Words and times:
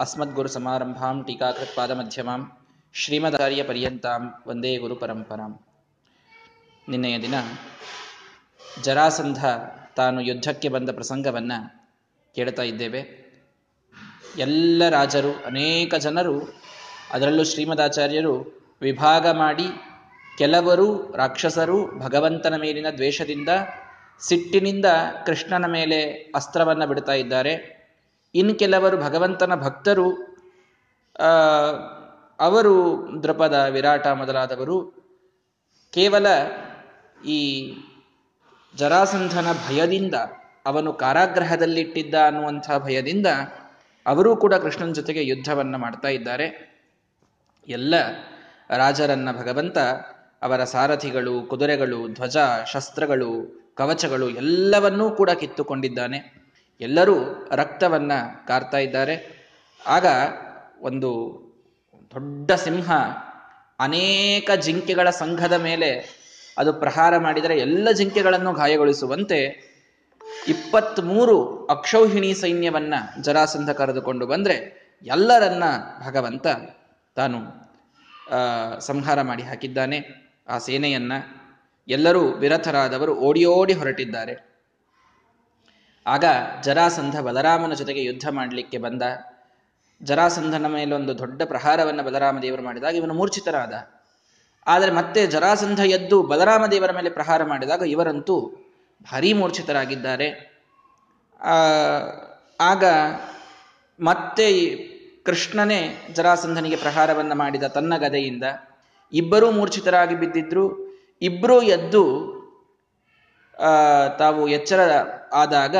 अस्मद्गुरुसमारम्भां 0.00 1.14
ಟೀಕಾಕೃತ್ಪಾದಮಧ್ಯಮಾಂ 1.24 2.42
ಶ್ರೀಮದಾರ್ಯ 2.94 3.62
ಪರ್ಯಂತಾಂ 3.62 4.22
ವಂದೇ 4.46 4.72
ಗುರು 4.76 4.94
ಪರಂಪರಾಂ 4.94 5.52
ನಿನ್ನೆಯ 6.88 7.16
ದಿನ 7.18 7.36
ಜರಾಸಂಧ 8.84 9.40
ತಾನು 9.96 10.20
ಯುದ್ಧಕ್ಕೆ 10.20 10.68
ಬಂದ 10.68 10.90
ಪ್ರಸಂಗವನ್ನು 10.90 11.58
ಕೇಳ್ತಾ 12.36 12.64
ಇದ್ದೇವೆ 12.64 13.00
ಎಲ್ಲ 14.38 14.88
ರಾಜರು 14.88 15.32
ಅನೇಕ 15.46 15.94
ಜನರು 15.98 16.34
ಅದರಲ್ಲೂ 17.12 17.44
ಶ್ರೀಮದಾಚಾರ್ಯರು 17.44 18.34
ವಿಭಾಗ 18.82 19.26
ಮಾಡಿ 19.34 19.66
ಕೆಲವರು 20.38 20.86
ರಾಕ್ಷಸರು 21.14 21.78
ಭಗವಂತನ 21.98 22.54
ಮೇಲಿನ 22.56 22.88
ದ್ವೇಷದಿಂದ 22.90 23.50
ಸಿಟ್ಟಿನಿಂದ 24.22 24.88
ಕೃಷ್ಣನ 25.26 25.66
ಮೇಲೆ 25.72 25.98
ಅಸ್ತ್ರವನ್ನು 26.34 26.86
ಬಿಡ್ತಾ 26.86 27.14
ಇದ್ದಾರೆ 27.14 27.54
ಇನ್ನು 28.35 28.55
ಕೆಲವರು 28.55 28.97
ಭಗವಂತನ 28.97 29.55
ಭಕ್ತರು 29.55 30.13
ಅವರು 32.39 33.07
ದ್ರಪದ, 33.23 33.65
ವಿರಾಟ 33.69 34.07
ಮೊದಲಾದವರು 34.07 34.91
ಕೇವಲ 35.93 36.27
ಈ 37.27 37.39
ಜರಾಸಂಧನ 38.75 39.47
ಭಯದಿಂದ, 39.67 40.15
ಅವನು 40.65 40.93
ಕಾರಾಗ್ರಹದಲ್ಲಿಟ್ಟಿದ್ದ 40.93 42.15
ಅನ್ನುವಂಥ 42.25 42.71
ಭಯದಿಂದ 42.77 43.27
ಅವರೂ 44.05 44.35
ಕೂಡ 44.35 44.53
ಕೃಷ್ಣನ 44.53 44.91
ಜೊತೆಗೆ 44.91 45.25
ಯುದ್ಧವನ್ನು 45.25 45.77
ಮಾಡ್ತಾ 45.77 46.07
ಇದ್ದಾರೆ. 46.07 46.47
ಎಲ್ಲ 47.67 47.93
ರಾಜರನ್ನ 48.69 49.31
ಭಗವಂತ, 49.31 49.77
ಅವರ 50.41 50.63
ಸಾರಥಿಗಳು, 50.63 51.41
ಕುದುರೆಗಳು, 51.41 52.07
ಧ್ವಜ, 52.07 52.37
ಶಸ್ತ್ರಗಳು, 52.71 53.31
ಕವಚಗಳು 53.77 54.29
ಎಲ್ಲವನ್ನೂ 54.29 55.11
ಕೂಡ 55.11 55.29
ಕಿತ್ತುಕೊಂಡಿದ್ದಾನೆ. 55.29 56.40
ಎಲ್ಲರೂ 56.81 57.47
ರಕ್ತವನ್ನ 57.51 58.11
ಕಾರ್ತಾ 58.47 58.77
ಇದ್ದಾರೆ. 58.77 59.15
ಆಗ 59.87 60.05
ಒಂದು 60.81 61.09
ದೊಡ್ಡ 62.11 62.51
ಸಿಂಹ 62.51 62.91
ಅನೇಕ 63.79 64.51
ಜಿಂಕೆಗಳ 64.51 65.09
ಸಂಘದ 65.09 65.53
ಮೇಲೆ 65.53 66.21
ಅದು 66.57 66.73
ಪ್ರಹಾರ 66.73 67.17
ಮಾಡಿದರೆ 67.17 67.59
ಎಲ್ಲ 67.59 67.91
ಜಿಂಕೆಗಳನ್ನು 67.91 68.53
ಗಾಯಗೊಳಿಸುವಂತೆ 68.53 69.71
ಇಪ್ಪತ್ತ್ಮೂರು 70.47 71.65
ಅಕ್ಷೌಹಿಣಿ 71.65 72.33
ಸೈನ್ಯವನ್ನ 72.33 72.93
ಜರಾಸಂಧ 73.21 73.69
ಕರೆದುಕೊಂಡು 73.69 74.27
ಬಂದ್ರೆ 74.27 74.57
ಎಲ್ಲರನ್ನ 75.03 75.63
ಭಗವಂತ 76.05 76.47
ತಾನು 77.15 77.39
ಸಂಹಾರ 78.79 79.21
ಮಾಡಿ 79.21 79.43
ಹಾಕಿದ್ದಾನೆ. 79.43 79.99
ಆ 80.47 80.57
ಸೇನೆಯನ್ನ 80.57 81.13
ಎಲ್ಲರೂ 81.87 82.21
ವಿರಥರಾದವರು 82.21 83.15
ಓಡಿ 83.15 83.45
ಓಡಿ 83.45 83.73
ಹೊರಟಿದ್ದಾರೆ. 83.73 84.50
ಆಗ 86.05 86.25
ಜರಾಸಂಧ 86.63 87.19
ಬಲರಾಮನ 87.19 87.73
ಜೊತೆಗೆ 87.73 88.03
ಯುದ್ಧ 88.03 88.29
ಮಾಡಲಿಕ್ಕೆ 88.29 88.77
ಬಂದ. 88.77 89.03
ಜರಾಸಂಧನ 90.03 90.67
ಮೇಲೆ 90.67 90.95
ಒಂದು 90.95 91.17
ದೊಡ್ಡ 91.17 91.41
ಪ್ರಹಾರವನ್ನು 91.43 92.03
ಬಲರಾಮ 92.03 92.39
ದೇವರು 92.41 92.63
ಮಾಡಿದಾಗ 92.63 92.95
ಇವನು 92.95 93.13
ಮೂರ್ಛಿತರಾದ. 93.13 93.73
ಆದರೆ 94.67 94.91
ಮತ್ತೆ 94.91 95.27
ಜರಾಸಂಧ 95.27 95.79
ಎದ್ದು 95.79 96.23
ಬಲರಾಮ 96.23 96.65
ದೇವರ 96.65 96.91
ಮೇಲೆ 96.91 97.09
ಪ್ರಹಾರ 97.09 97.43
ಮಾಡಿದಾಗ 97.43 97.81
ಇವರಂತೂ 97.81 98.35
ಭಾರೀ 99.11 99.33
ಮೂರ್ಛಿತರಾಗಿದ್ದಾರೆ. 99.33 100.27
ಆಗ 102.61 102.83
ಮತ್ತೆ 103.99 104.47
ಕೃಷ್ಣನೇ 105.25 105.79
ಜರಾಸಂಧನಿಗೆ 106.13 106.75
ಪ್ರಹಾರವನ್ನು 106.75 107.35
ಮಾಡಿದ 107.35 107.63
ತನ್ನ 107.63 107.97
ಗದೆಯಿಂದ. 107.97 108.43
ಇಬ್ಬರೂ 109.13 109.51
ಮೂರ್ಛಿತರಾಗಿ 109.51 110.15
ಬಿದ್ದಿದ್ರು. 110.15 110.65
ಇಬ್ಬರೂ 111.21 111.61
ಎದ್ದು 111.61 112.03
ತಾವು 114.17 114.47
ಎಚ್ಚರ 114.47 114.81
ಆದಾಗ 115.33 115.75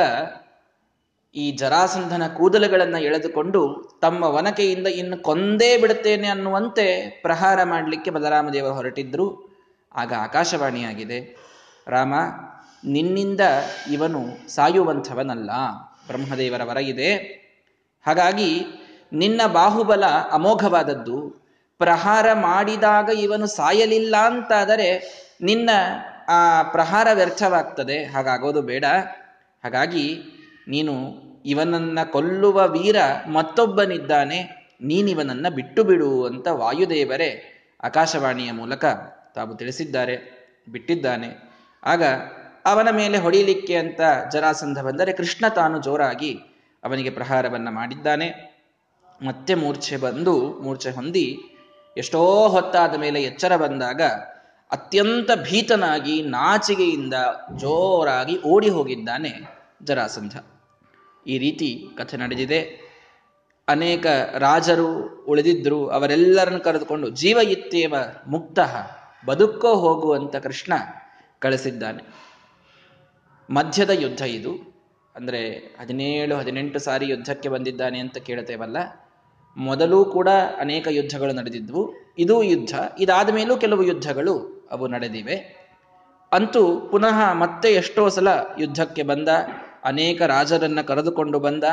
ಈ 1.34 1.50
ಜರಾಸಂಧನ 1.50 2.26
ಕೂದಲುಗಳನ್ನು 2.26 2.98
ಎಳೆದುಕೊಂಡು 2.98 3.60
ತಮ್ಮ 4.02 4.24
ವನಕೆಯಿಂದ 4.24 4.86
ಇನ್ನು 4.86 5.22
ಕೊಂದೇ 5.22 5.78
ಬಿಡುತ್ತೇನೆ 5.78 6.28
ಅನ್ನುವಂತೆ 6.28 7.10
ಪ್ರಹಾರ 7.22 7.62
ಮಾಡಲಿಕ್ಕೆ 7.62 8.10
ಬಲರಾಮದೇವರು 8.10 8.74
ಹೊರಟಿದ್ರು. 8.74 9.52
ಆಗ 9.94 10.12
ಆಕಾಶವಾಣಿಯಾಗಿದೆ, 10.14 11.36
ರಾಮ, 11.88 12.14
ನಿನ್ನಿಂದ 12.84 13.40
ಇವನು 13.90 14.50
ಸಾಯುವಂಥವನಲ್ಲ. 14.54 15.50
ಬ್ರಹ್ಮದೇವರ 16.06 16.62
ವರ 16.62 16.76
ಇದೆ. 16.76 17.16
ಹಾಗಾಗಿ 18.06 18.64
ನಿನ್ನ 19.12 19.40
ಬಾಹುಬಲ 19.52 20.04
ಅಮೋಘವಾದದ್ದು. 20.32 21.42
ಪ್ರಹಾರ 21.78 22.32
ಮಾಡಿದಾಗ 22.32 23.08
ಇವನು 23.08 23.46
ಸಾಯಲಿಲ್ಲ 23.46 24.16
ಅಂತಾದರೆ 24.16 24.88
ನಿನ್ನ 25.42 25.70
ಆ 26.28 26.62
ಪ್ರಹಾರ 26.62 27.08
ವ್ಯರ್ಥವಾಗ್ತದೆ. 27.14 28.04
ಹಾಗಾಗೋದು 28.04 28.62
ಬೇಡ. 28.62 28.84
ಹಾಗಾಗಿ 29.64 30.22
ನೀನು 30.68 30.92
ಇವನನ್ನ 31.44 31.98
ಕೊಲ್ಲುವ 32.04 32.68
ವೀರ 32.68 32.96
ಮತ್ತೊಬ್ಬನಿದ್ದಾನೆ, 33.26 34.68
ನೀನಿವನನ್ನ 34.80 35.48
ಬಿಟ್ಟು 35.48 35.84
ಬಿಡು 35.84 36.26
ಅಂತ 36.26 36.46
ವಾಯುದೇವರೇ 36.46 37.58
ಆಕಾಶವಾಣಿಯ 37.82 38.52
ಮೂಲಕ 38.52 38.84
ತಾವು 39.34 39.56
ತಿಳಿಸಿದ್ದಾರೆ, 39.56 40.16
ಬಿಟ್ಟಿದ್ದಾನೆ. 40.68 41.52
ಆಗ 41.84 42.02
ಅವನ 42.64 42.90
ಮೇಲೆ 42.90 43.18
ಹೊಡಿಲಿಕ್ಕೆ 43.18 43.76
ಅಂತ 43.76 44.00
ಜರಾಸಂಧ 44.32 44.78
ಬಂದರೆ 44.78 45.12
ಕೃಷ್ಣ 45.12 45.48
ತಾನು 45.48 45.82
ಜೋರಾಗಿ 45.82 46.40
ಅವನಿಗೆ 46.84 47.10
ಪ್ರಹಾರವನ್ನ 47.10 47.68
ಮಾಡಿದ್ದಾನೆ. 47.70 48.52
ಮತ್ತೆ 49.26 49.54
ಮೂರ್ಛೆ 49.54 49.96
ಬಂದು, 49.96 50.60
ಮೂರ್ಛೆ 50.60 50.90
ಹೊಂದಿ 50.90 51.40
ಎಷ್ಟೋ 51.96 52.48
ಹೊತ್ತಾದ 52.48 52.96
ಮೇಲೆ 52.96 53.22
ಎಚ್ಚರ 53.22 53.56
ಬಂದಾಗ 53.56 54.00
ಅತ್ಯಂತ 54.72 55.30
ಭೀತನಾಗಿ 55.34 56.22
ನಾಚಿಗೆಯಿಂದ 56.22 57.14
ಜೋರಾಗಿ 57.56 58.38
ಓಡಿ 58.42 58.68
ಹೋಗಿದ್ದಾನೆ 58.68 59.32
ಜರಾಸಂಧ. 59.82 60.38
ಈ 61.26 61.38
ರೀತಿ 61.38 61.88
ಕಥೆ 61.98 62.16
ನಡೆದಿದೆ. 62.16 62.92
ಅನೇಕ 63.68 64.06
ರಾಜರು 64.38 65.24
ಉಳಿದಿದ್ದರು 65.28 65.88
ಅವರೆಲ್ಲರನ್ನು 65.88 66.60
ಕರೆದುಕೊಂಡು 66.60 67.10
ಜೀವ 67.10 67.38
ಇತ್ತೇವ 67.38 67.94
ಮುಕ್ತ 68.26 68.58
ಬದುಕೋ 69.26 69.74
ಹೋಗುವಂತ 69.74 70.36
ಕೃಷ್ಣ 70.36 70.72
ಕಳಿಸಿದ್ದಾನೆ. 71.38 72.02
ಮಧ್ಯದ 73.50 73.90
ಯುದ್ಧ 73.90 74.20
ಇದು. 74.20 74.72
ಅಂದರೆ 75.16 75.48
ಹದಿನೇಳು, 75.80 76.36
ಹದಿನೆಂಟು 76.36 76.78
ಸಾರಿ 76.78 77.08
ಯುದ್ಧಕ್ಕೆ 77.08 77.48
ಬಂದಿದ್ದಾನೆ 77.48 77.98
ಅಂತ 77.98 78.18
ಕೇಳ್ತೇವಲ್ಲ. 78.18 78.76
ಮೊದಲು 79.56 80.04
ಕೂಡ 80.04 80.28
ಅನೇಕ 80.58 80.88
ಯುದ್ಧಗಳು 80.90 81.32
ನಡೆದಿದ್ವು. 81.32 81.94
ಇದೂ 82.18 82.42
ಯುದ್ಧ. 82.42 82.74
ಇದಾದ 82.98 83.30
ಮೇಲೂ 83.30 83.56
ಕೆಲವು 83.56 83.82
ಯುದ್ಧಗಳು 83.82 84.61
ಅವು 84.72 84.86
ನಡೆದಿವೆ. 84.86 85.62
ಅಂತೂ 86.32 86.80
ಪುನಃ 86.80 87.32
ಮತ್ತೆ 87.32 87.72
ಎಷ್ಟೋ 87.72 88.08
ಸಲ 88.08 88.28
ಯುದ್ಧಕ್ಕೆ 88.58 89.02
ಬಂದ, 89.02 89.28
ಅನೇಕ 89.84 90.22
ರಾಜರನ್ನ 90.22 90.80
ಕರೆದುಕೊಂಡು 90.80 91.38
ಬಂದ, 91.38 91.64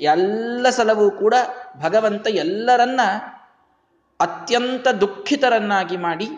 ಎಲ್ಲ 0.00 0.66
ಸಲವೂ 0.70 1.10
ಕೂಡ 1.10 1.34
ಭಗವಂತ 1.82 2.26
ಎಲ್ಲರನ್ನ 2.26 3.00
ಅತ್ಯಂತ 4.20 4.88
ದುಃಖಿತರನ್ನಾಗಿ 4.88 5.96
ಮಾಡಿ, 5.96 6.28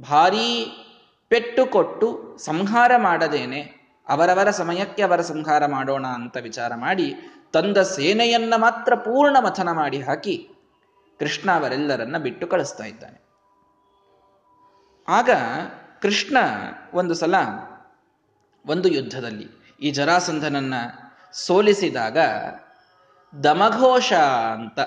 ಭಾರೀ 0.00 0.72
ಪೆಟ್ಟು 1.28 1.66
ಕೊಟ್ಟು 1.66 2.36
ಸಂಹಾರ 2.36 2.92
ಮಾಡದೇನೆ, 2.96 3.60
ಅವರವರ 4.08 4.50
ಸಮಯಕ್ಕೆ 4.50 5.02
ಅವರ 5.02 5.20
ಸಂಹಾರ 5.20 5.66
ಮಾಡೋಣ 5.66 6.06
ಅಂತ 6.06 6.36
ವಿಚಾರ 6.36 6.74
ಮಾಡಿ, 6.74 7.14
ತಂದ 7.52 7.76
ಸೇನೆಯನ್ನ 7.76 8.54
ಮಾತ್ರ 8.56 8.94
ಪೂರ್ಣ 8.94 9.36
ಮಥನ 9.38 9.70
ಮಾಡಿ 9.70 10.00
ಹಾಕಿ 10.00 10.48
ಕೃಷ್ಣ 11.18 11.52
ಅವರೆಲ್ಲರನ್ನ 11.52 12.18
ಬಿಟ್ಟು 12.18 12.46
ಕಳಿಸ್ತಾ 12.46 12.84
ಇದ್ದಾನೆ. 12.84 13.23
ಆಗ 15.08 15.30
ಕೃಷ್ಣ 16.02 16.36
ಒಂದು 16.94 17.14
ಸಲ 17.14 17.34
ಒಂದು 18.66 18.88
ಯುದ್ಧದಲ್ಲಿ 18.88 19.76
ಈ 19.80 19.90
ಜರಾಸಂಧನನ್ನ 19.90 20.74
ಸೋಲಿಸಿದಾಗ, 21.32 22.18
ದಮಘೋಷ 23.44 24.12
ಅಂತ 24.52 24.80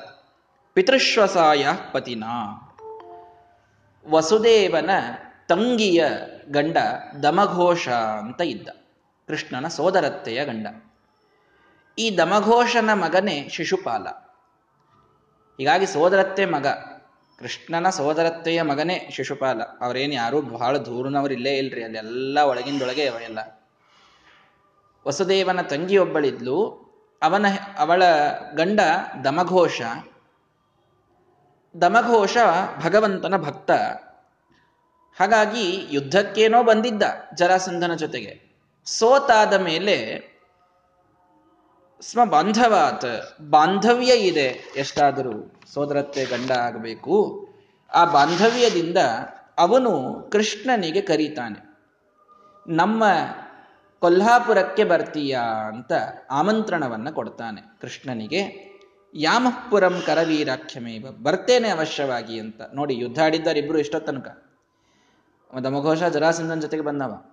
ಪಿತೃಶ್ವಸಾಯ 0.74 1.68
ಪತಿನ 1.92 2.24
ವಸುದೇವನ 4.08 4.90
ತಂಗಿಯ 5.48 6.06
ಗಂಡ 6.50 6.78
ದಮಘೋಷ 7.24 7.90
ಅಂತ 7.90 8.42
ಇದ್ದ, 8.42 8.70
ಕೃಷ್ಣನ 9.28 9.68
ಸೋದರತ್ತೆಯ 9.68 10.46
ಗಂಡ. 10.46 10.68
ಈ 11.98 12.18
ದಮಘೋಷನ 12.18 12.90
ಮಗನೇ 12.94 13.50
ಶಿಶುಪಾಲ. 13.50 14.08
ಹೀಗಾಗಿ 15.58 15.86
ಸೋದರತ್ತೆ 15.86 16.46
ಮಗ. 16.46 16.68
ಕೃಷ್ಣನ 17.40 17.90
ಸೋದರತ್ತೆಯ 17.90 18.62
ಮಗನೇ 18.62 19.10
ಶಿಶುಪಾಲ. 19.12 19.62
ಅವರೇನು 19.62 20.14
ಯಾರೂ 20.14 20.42
ಬಹಳ 20.42 20.78
ದೂರನವರು 20.78 21.34
ಇಲ್ಲೇ 21.34 21.58
ಇಲ್ರಿ. 21.58 21.84
ಅಲ್ಲೆಲ್ಲ 21.84 22.40
ಒಳಗಿಂದೊಳಗೆ 22.40 23.10
ಅವೆಲ್ಲ 23.10 23.40
ವಸುದೇವನ 25.08 25.62
ತಂಗಿಯೊಬ್ಬಳಿದ್ಲು. 25.62 26.88
ಅವನ 27.22 27.46
ಅವಳ 27.78 28.04
ಗಂಡ 28.56 28.80
ದಮಘೋಷ. 29.24 29.82
ದಮಘೋಷ 31.82 32.38
ಭಗವಂತನ 32.84 33.38
ಭಕ್ತ. 33.38 33.72
ಹಾಗಾಗಿ 35.20 35.88
ಯುದ್ಧಕ್ಕೇನೋ 35.92 36.64
ಬಂದಿದ್ದ 36.64 37.04
ಜರಾಸಂಧನ 37.36 37.94
ಜೊತೆಗೆ. 37.94 38.42
ಸೋತಾದ 38.86 39.54
ಮೇಲೆ 39.54 40.37
ಸ್ಮ 42.02 42.26
ಬಾಂಧವಾತ್, 42.26 43.42
ಬಾಂಧವ್ಯ 43.50 44.14
ಇದೆ, 44.14 44.74
ಎಷ್ಟಾದರೂ 44.76 45.54
ಸೋದರತ್ತೆ 45.74 46.26
ಗಂಡ 46.26 46.52
ಆಗಬೇಕು. 46.52 47.48
ಆ 47.94 48.06
ಬಾಂಧವ್ಯದಿಂದ 48.06 48.98
ಅವನು 49.58 50.24
ಕೃಷ್ಣನಿಗೆ 50.32 51.02
ಕರೀತಾನೆ. 51.02 51.76
ನಮ್ಮ 52.68 53.04
ಕೊಲ್ಹಾಪುರಕ್ಕೆ 54.00 54.84
ಬರ್ತೀಯಾ 54.84 55.42
ಅಂತ 55.42 55.92
ಆಮಂತ್ರಣವನ್ನು 56.32 57.14
ಕೊಡ್ತಾನೆ 57.14 57.62
ಕೃಷ್ಣನಿಗೆ. 57.82 58.68
ಯಾಮಪುರಂ 59.14 60.04
ಕರವೀರಾಖ್ಯಮೇವ, 60.06 61.12
ಬರ್ತೇನೆ 61.24 61.70
ಅವಶ್ಯವಾಗಿ 61.70 62.40
ಅಂತ. 62.40 62.62
ನೋಡಿ, 62.74 62.96
ಯುದ್ಧ 62.96 63.20
ಆಡಿದ್ದಾರೆ 63.20 63.60
ಇಬ್ಬರು 63.60 63.80
ಇಷ್ಟೋ 63.80 64.00
ತನಕ 64.00 64.44
ದಮಘೋಷ 65.64 66.04
ಜರಾಸಂಧನ 66.04 66.60
ಜೊತೆಗೆ 66.60 66.84
ಬಂದವ. 66.84 67.26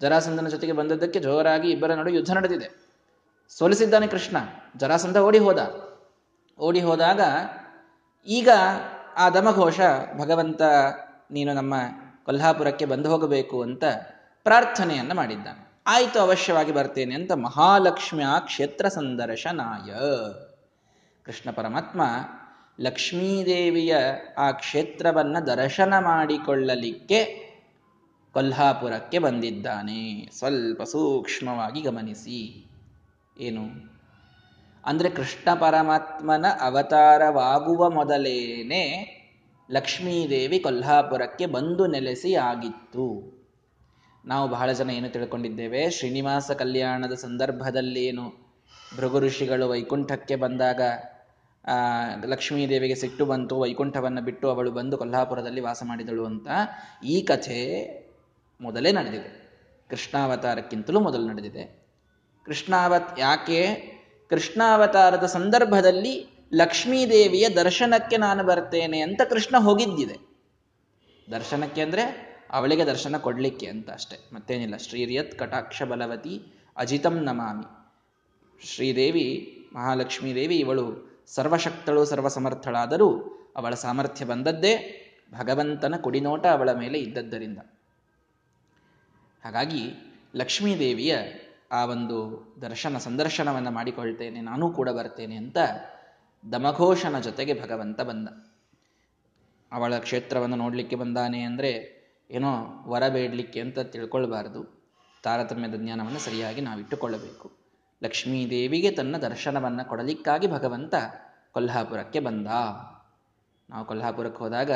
ಜರಾಸಂಧನ 0.00 0.48
ಜೊತೆಗೆ 0.48 0.72
ಬಂದದ್ದಕ್ಕೆ 0.72 1.20
ಜೋರಾಗಿ 1.20 1.70
ಇಬ್ಬರ 1.70 1.94
ನಡುವೆ 1.94 2.16
ಯುದ್ಧ 2.16 2.32
ನಡೆದಿದೆ. 2.32 2.87
ಸೋಲಿಸಿದ್ದಾನೆ 3.48 4.06
ಕೃಷ್ಣ. 4.06 4.36
ಜರಾಸಂಧ 4.76 5.16
ಓಡಿ 5.16 5.38
ಹೋದ. 5.38 5.58
ಓಡಿ 6.58 6.80
ಹೋದಾಗ 6.80 7.20
ಈಗ 8.26 8.48
ಆ 9.16 9.30
ದಮಘೋಷ, 9.30 9.80
ಭಗವಂತ 10.18 10.62
ನೀನು 11.30 11.52
ನಮ್ಮ 11.54 11.74
ಕೊಲ್ಹಾಪುರಕ್ಕೆ 12.24 12.84
ಬಂದು 12.84 13.10
ಹೋಗಬೇಕು 13.10 13.62
ಅಂತ 13.62 13.84
ಪ್ರಾರ್ಥನೆಯನ್ನು 14.44 15.14
ಮಾಡಿದ್ದಾನೆ. 15.14 15.82
ಆಯಿತು, 15.86 16.20
ಅವಶ್ಯವಾಗಿ 16.20 16.72
ಬರ್ತೇನೆ 16.72 17.14
ಅಂತ 17.14 17.32
ಮಹಾಲಕ್ಷ್ಮಿಯ 17.32 18.26
ಕ್ಷೇತ್ರ 18.40 18.88
ಸಂದರ್ಶನಾಯ. 18.88 19.92
ಕೃಷ್ಣ 21.24 21.50
ಪರಮಾತ್ಮ 21.50 22.02
ಲಕ್ಷ್ಮೀದೇವಿಯ 22.80 23.96
ಆ 24.38 24.50
ಕ್ಷೇತ್ರವನ್ನ 24.50 25.38
ದರ್ಶನ 25.40 25.94
ಮಾಡಿಕೊಳ್ಳಲಿಕ್ಕೆ 25.98 27.48
ಕೊಲ್ಹಾಪುರಕ್ಕೆ 28.32 29.18
ಬಂದಿದ್ದಾನೆ. 29.18 30.30
ಸ್ವಲ್ಪ 30.38 30.82
ಸೂಕ್ಷ್ಮವಾಗಿ 30.82 31.80
ಗಮನಿಸಿ. 31.80 32.67
ಏನು? 33.38 33.64
ಅಂದರೆ 34.86 35.10
ಕೃಷ್ಣ 35.10 35.54
ಪರಮಾತ್ಮನ 35.54 36.46
ಅವತಾರವಾಗುವ 36.60 37.90
ಮೊದಲೇನೆ 37.90 38.84
ಲಕ್ಷ್ಮೀದೇವಿ 39.70 40.58
ಕೊಲ್ಹಾಪುರಕ್ಕೆ 40.58 41.46
ಬಂದು 41.46 41.86
ನೆಲೆಸಿ 41.86 42.34
ಆಗಿತ್ತು. 42.34 43.38
ನಾವು 44.26 44.48
ಬಹಳ 44.48 44.72
ಜನ 44.72 44.90
ಏನು 44.90 45.08
ತಿಳ್ಕೊಂಡಿದ್ದೇವೆ? 45.08 45.90
ಶ್ರೀನಿವಾಸ 45.90 46.50
ಕಲ್ಯಾಣದ 46.50 47.12
ಸಂದರ್ಭದಲ್ಲೇನು 47.12 48.48
ಭೃಗು 48.96 49.20
ಋಷಿಗಳು 49.20 49.68
ವೈಕುಂಠಕ್ಕೆ 49.68 50.36
ಬಂದಾಗ 50.36 50.80
ಲಕ್ಷ್ಮೀದೇವಿಗೆ 52.26 52.94
ಸಿಟ್ಟು 52.94 53.26
ಬಂತು, 53.26 53.60
ವೈಕುಂಠವನ್ನು 53.60 54.22
ಬಿಟ್ಟು 54.22 54.50
ಅವಳು 54.50 54.70
ಬಂದು 54.70 54.98
ಕೊಲ್ಹಾಪುರದಲ್ಲಿ 54.98 55.60
ವಾಸ 55.60 55.82
ಮಾಡಿದಳು 55.86 56.24
ಅಂತ 56.24 56.48
ಈ 57.04 57.22
ಕಥೆ 57.22 57.58
ಮೊದಲೇ 58.60 58.92
ನಡೆದಿದೆ. 58.92 59.30
ಕೃಷ್ಣಾವತಾರಕ್ಕಿಂತಲೂ 59.88 61.00
ಮೊದಲು 61.00 61.28
ನಡೆದಿದೆ. 61.28 61.87
ಕೃಷ್ಣಾವತ್ 62.48 63.20
ಯಾಕೆ? 63.20 63.74
ಕೃಷ್ಣಾವತಾರದ 64.30 65.26
ಸಂದರ್ಭದಲ್ಲಿ 65.26 66.30
ಲಕ್ಷ್ಮೀದೇವಿಯ 66.54 67.48
ದರ್ಶನಕ್ಕೆ 67.48 68.16
ನಾನು 68.16 68.44
ಬರ್ತೇನೆ 68.44 69.00
ಅಂತ 69.00 69.20
ಕೃಷ್ಣ 69.30 69.56
ಹೋಗಿದ್ದಿದೆ. 69.58 70.16
ದರ್ಶನಕ್ಕೆ 71.30 71.80
ಅಂದ್ರೆ 71.80 72.02
ಅವಳಿಗೆ 72.50 72.84
ದರ್ಶನ 72.84 73.16
ಕೊಡಲಿಕ್ಕೆ 73.16 73.66
ಅಂತ 73.66 73.90
ಅಷ್ಟೆ. 73.90 74.34
ಮತ್ತೇನಿಲ್ಲ. 74.34 74.76
ಶ್ರೀರಿಯತ್ 74.76 75.38
ಕಟಾಕ್ಷ 75.38 75.82
ಬಲವತಿ 75.82 76.62
ಅಜಿತಂ 76.76 77.14
ನಮಾಮಿ. 77.14 77.64
ಶ್ರೀದೇವಿ 78.74 79.54
ಮಹಾಲಕ್ಷ್ಮೀ 79.74 80.34
ದೇವಿ 80.34 80.56
ಇವಳು 80.56 81.18
ಸರ್ವಶಕ್ತಳು, 81.26 82.04
ಸರ್ವಸಮರ್ಥಳಾದರೂ 82.04 83.10
ಅವಳ 83.56 83.74
ಸಾಮರ್ಥ್ಯ 83.74 84.24
ಬಂದದ್ದೇ 84.24 85.04
ಭಗವಂತನ 85.38 85.94
ಕುಡಿನೋಟ 85.96 86.46
ಅವಳ 86.46 86.72
ಮೇಲೆ 86.72 86.98
ಇದ್ದದ್ದರಿಂದ. 86.98 87.58
ಹಾಗಾಗಿ 89.44 89.82
ಲಕ್ಷ್ಮೀದೇವಿಯ 90.36 91.16
ಆ 91.70 91.84
ಒಂದು 91.84 92.18
ದರ್ಶನ 92.62 92.98
ಸಂದರ್ಶನವನ್ನು 92.98 93.70
ಮಾಡಿಕೊಳ್ತೇನೆ, 93.70 94.40
ನಾನು 94.40 94.64
ಕೂಡ 94.70 94.88
ಬರ್ತೇನೆ 94.88 95.36
ಅಂತ 95.36 95.58
ದಮಘೋಷನ 96.44 97.18
ಜೊತೆಗೆ 97.18 97.54
ಭಗವಂತ 97.62 98.00
ಬಂದ. 98.00 98.28
ಅವಳ 99.72 99.94
ಕ್ಷೇತ್ರವನ್ನು 99.98 100.56
ನೋಡಲಿಕ್ಕೆ 100.56 100.96
ಬಂದಾನೆ 100.96 101.40
ಅಂದರೆ 101.42 101.70
ಏನೋ 102.30 102.50
ವರ 102.86 103.04
ಬೇಡಲಿಕ್ಕೆ 103.08 103.60
ಅಂತ 103.60 103.78
ತಿಳ್ಕೊಳ್ಬಾರ್ದು. 103.78 104.60
ತಾರತಮ್ಯದ 105.24 105.76
ಜ್ಞಾನವನ್ನು 105.76 106.18
ಸರಿಯಾಗಿ 106.18 106.60
ನಾವಿಟ್ಟುಕೊಳ್ಳಬೇಕು. 106.60 107.46
ಲಕ್ಷ್ಮೀದೇವಿಗೆ 108.02 108.90
ತನ್ನ 108.90 109.16
ದರ್ಶನವನ್ನು 109.18 109.84
ಕೊಡಲಿಕ್ಕಾಗಿ 109.88 110.46
ಭಗವಂತ 110.46 110.94
ಕೊಲ್ಹಾಪುರಕ್ಕೆ 111.52 112.20
ಬಂದ. 112.20 112.48
ನಾವು 113.68 113.84
ಕೊಲ್ಹಾಪುರಕ್ಕೆ 113.86 114.40
ಹೋದಾಗ 114.44 114.72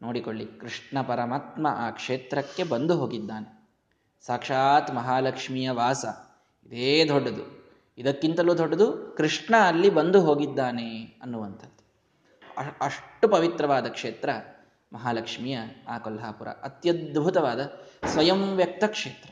ನೋಡಿಕೊಳ್ಳಿ, 0.00 0.46
ಕೃಷ್ಣ 0.60 0.96
ಪರಮಾತ್ಮ 1.02 1.66
ಆ 1.78 1.90
ಕ್ಷೇತ್ರಕ್ಕೆ 1.90 2.64
ಬಂದು 2.64 2.94
ಹೋಗಿದ್ದಾನೆ. 2.98 3.63
ಸಾಕ್ಷಾತ್ 4.26 4.94
ಮಹಾಲಕ್ಷ್ಮಿಯ 4.94 5.70
ವಾಸ. 5.70 6.04
ಇದೇ 6.66 7.08
ದೊಡ್ಡದು. 7.08 7.72
ಇದಕ್ಕಿಂತಲೂ 7.98 8.58
ದೊಡ್ಡದು 8.58 9.14
ಕೃಷ್ಣ 9.16 9.54
ಅಲ್ಲಿ 9.56 9.90
ಬಂದು 9.90 10.20
ಹೋಗಿದ್ದಾನೆ 10.20 11.18
ಅನ್ನುವಂಥದ್ದು. 11.22 11.84
ಅಷ್ಟು 12.80 13.28
ಪವಿತ್ರವಾದ 13.28 13.86
ಕ್ಷೇತ್ರ 13.86 14.30
ಮಹಾಲಕ್ಷ್ಮಿಯ 14.92 15.58
ಆ 15.88 15.98
ಕೊಲ್ಹಾಪುರ. 15.98 16.48
ಅತ್ಯದ್ಭುತವಾದ 16.48 17.72
ಸ್ವಯಂ 18.06 18.56
ವ್ಯಕ್ತ 18.56 18.84
ಕ್ಷೇತ್ರ. 18.84 19.30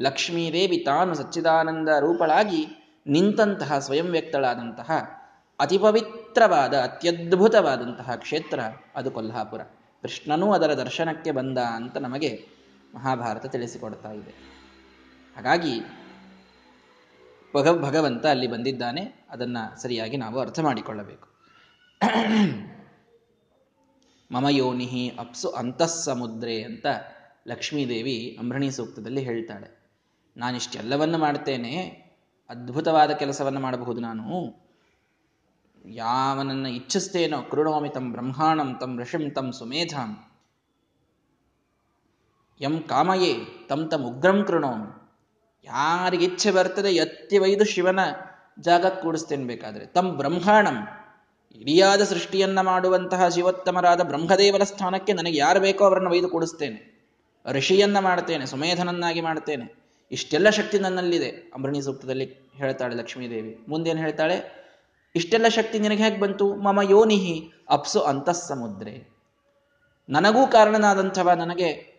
ಲಕ್ಷ್ಮೀದೇವಿ 0.00 0.78
ತಾನು 0.78 1.14
ಸಚ್ಚಿದಾನಂದ 1.14 1.88
ರೂಪಳಾಗಿ 1.88 2.66
ನಿಂತಹ 3.06 3.78
ಸ್ವಯಂ 3.78 4.06
ವ್ಯಕ್ತಳಾದಂತಹ 4.06 4.90
ಅತಿ 5.60 5.78
ಪವಿತ್ರವಾದ, 5.78 6.74
ಅತ್ಯದ್ಭುತವಾದಂತಹ 6.74 8.14
ಕ್ಷೇತ್ರ 8.14 8.60
ಅದು 8.96 9.10
ಕೊಲ್ಹಾಪುರ. 9.10 9.60
ಕೃಷ್ಣನೂ 10.02 10.52
ಅದರ 10.52 10.74
ದರ್ಶನಕ್ಕೆ 10.74 11.30
ಬಂದ 11.30 11.58
ಅಂತ 11.58 11.96
ನಮಗೆ 11.96 12.53
ಮಹಾಭಾರತ 12.94 13.46
ತಿಳಿಸಿಕೊಡ್ತಾ 13.46 14.12
ಇದೆ. 14.12 14.30
ಹಾಗಾಗಿ 15.36 15.80
ಭಗ 17.56 17.82
ಭಗವಂತ 17.82 18.26
ಅಲ್ಲಿ 18.26 18.46
ಬಂದಿದ್ದಾನೆ. 18.46 19.26
ಅದನ್ನು 19.30 19.82
ಸರಿಯಾಗಿ 19.82 20.16
ನಾವು 20.16 20.38
ಅರ್ಥ 20.38 20.60
ಮಾಡಿಕೊಳ್ಳಬೇಕು. 20.60 21.28
ಮಮ 24.32 24.48
ಯೋನಿಹಿ 24.48 25.08
ಅಪ್ಸು 25.18 25.48
ಅಂತಃಸಮುದ್ರೆ 25.48 26.62
ಅಂತ 26.62 26.86
ಲಕ್ಷ್ಮೀದೇವಿ 27.46 28.36
ಅಂಬ್ರಣಿ 28.40 28.70
ಸೂಕ್ತದಲ್ಲಿ 28.70 29.22
ಹೇಳ್ತಾಳೆ. 29.22 29.84
ನಾನಿಷ್ಟೆಲ್ಲವನ್ನು 30.36 31.18
ಮಾಡ್ತೇನೆ. 31.18 32.04
ಅದ್ಭುತವಾದ 32.48 33.10
ಕೆಲಸವನ್ನು 33.10 33.60
ಮಾಡಬಹುದು 33.60 34.00
ನಾನು. 34.00 34.22
ಯಾವನನ್ನು 35.88 36.68
ಇಚ್ಛಿಸ್ತೇನೋ 36.68 37.42
ಕೃಣೋಮಿ 37.42 37.88
ತಂ 37.88 38.12
ಬ್ರಹ್ಮಾಣಂ 38.12 38.78
ತಂ 38.80 39.00
ಋಷಿಂ 39.00 39.30
ತಂ 39.30 39.52
ಸುಮೇಧಾಂ. 39.52 40.33
ಎಂ 42.60 42.80
ಕಾಮಯೇ, 42.80 43.34
ತಂ 43.68 43.88
ತಮ್ 43.88 44.04
ಉಗ್ರಂ 44.04 44.44
ಕೃಣೋ 44.44 44.72
ಯಾರಿಗೆ 45.64 46.24
ಇಚ್ಛೆ 46.24 46.50
ಬರ್ತದೆ 46.50 46.88
ಎತ್ತಿ 46.88 47.38
ವೈದು 47.38 47.64
ಶಿವನ 47.64 48.00
ಜಾಗ 48.60 48.86
ಕೂಡಿಸ್ತೇನೆ 48.86 49.44
ಬೇಕಾದ್ರೆ. 49.44 49.86
ತಮ್ 49.86 50.10
ಬ್ರಹ್ಮಾಣಂ, 50.10 50.88
ಇಡಿಯಾದ 51.54 52.02
ಸೃಷ್ಟಿಯನ್ನ 52.02 52.60
ಮಾಡುವಂತಹ 52.60 53.28
ಶಿವೋತ್ತಮರಾದ 53.28 54.00
ಬ್ರಹ್ಮದೇವರ 54.00 54.62
ಸ್ಥಾನಕ್ಕೆ 54.62 55.12
ನನಗೆ 55.12 55.38
ಯಾರು 55.38 55.60
ಬೇಕೋ 55.60 55.84
ಅವರನ್ನು 55.84 56.10
ಒಯ್ದು 56.10 56.28
ಕೂಡಿಸ್ತೇನೆ. 56.28 56.94
ಋಷಿಯನ್ನ 57.50 57.98
ಮಾಡ್ತೇನೆ, 57.98 58.46
ಸುಮೇಧನನ್ನಾಗಿ 58.46 59.20
ಮಾಡ್ತೇನೆ. 59.20 59.84
ಇಷ್ಟೆಲ್ಲ 60.12 60.50
ಶಕ್ತಿ 60.50 60.78
ನನ್ನಲ್ಲಿದೆ. 60.78 61.28
ಅಂಬರಣಿ 61.28 61.82
ಸೂಕ್ತದಲ್ಲಿ 61.82 62.50
ಹೇಳ್ತಾಳೆ 62.54 62.94
ಲಕ್ಷ್ಮೀದೇವಿ. 62.94 63.64
ಮುಂದೇನು 63.68 64.00
ಹೇಳ್ತಾಳೆ? 64.00 64.64
ಇಷ್ಟೆಲ್ಲ 65.14 65.48
ಶಕ್ತಿ 65.48 65.78
ನಿನಗೆ 65.78 66.04
ಹೇಗೆ 66.04 66.20
ಬಂತು? 66.20 66.54
ಮಮ 66.54 66.80
ಯೋನಿಹಿ 66.82 67.52
ಅಪ್ಸು 67.68 68.00
ಅಂತಃ 68.00 68.32
ಸಮುದ್ರೆ 68.32 69.08
ನನಗೂ 70.08 70.46
ಕಾರಣನಾದಂಥವ 70.46 71.30
ನನಗೆ 71.30 71.93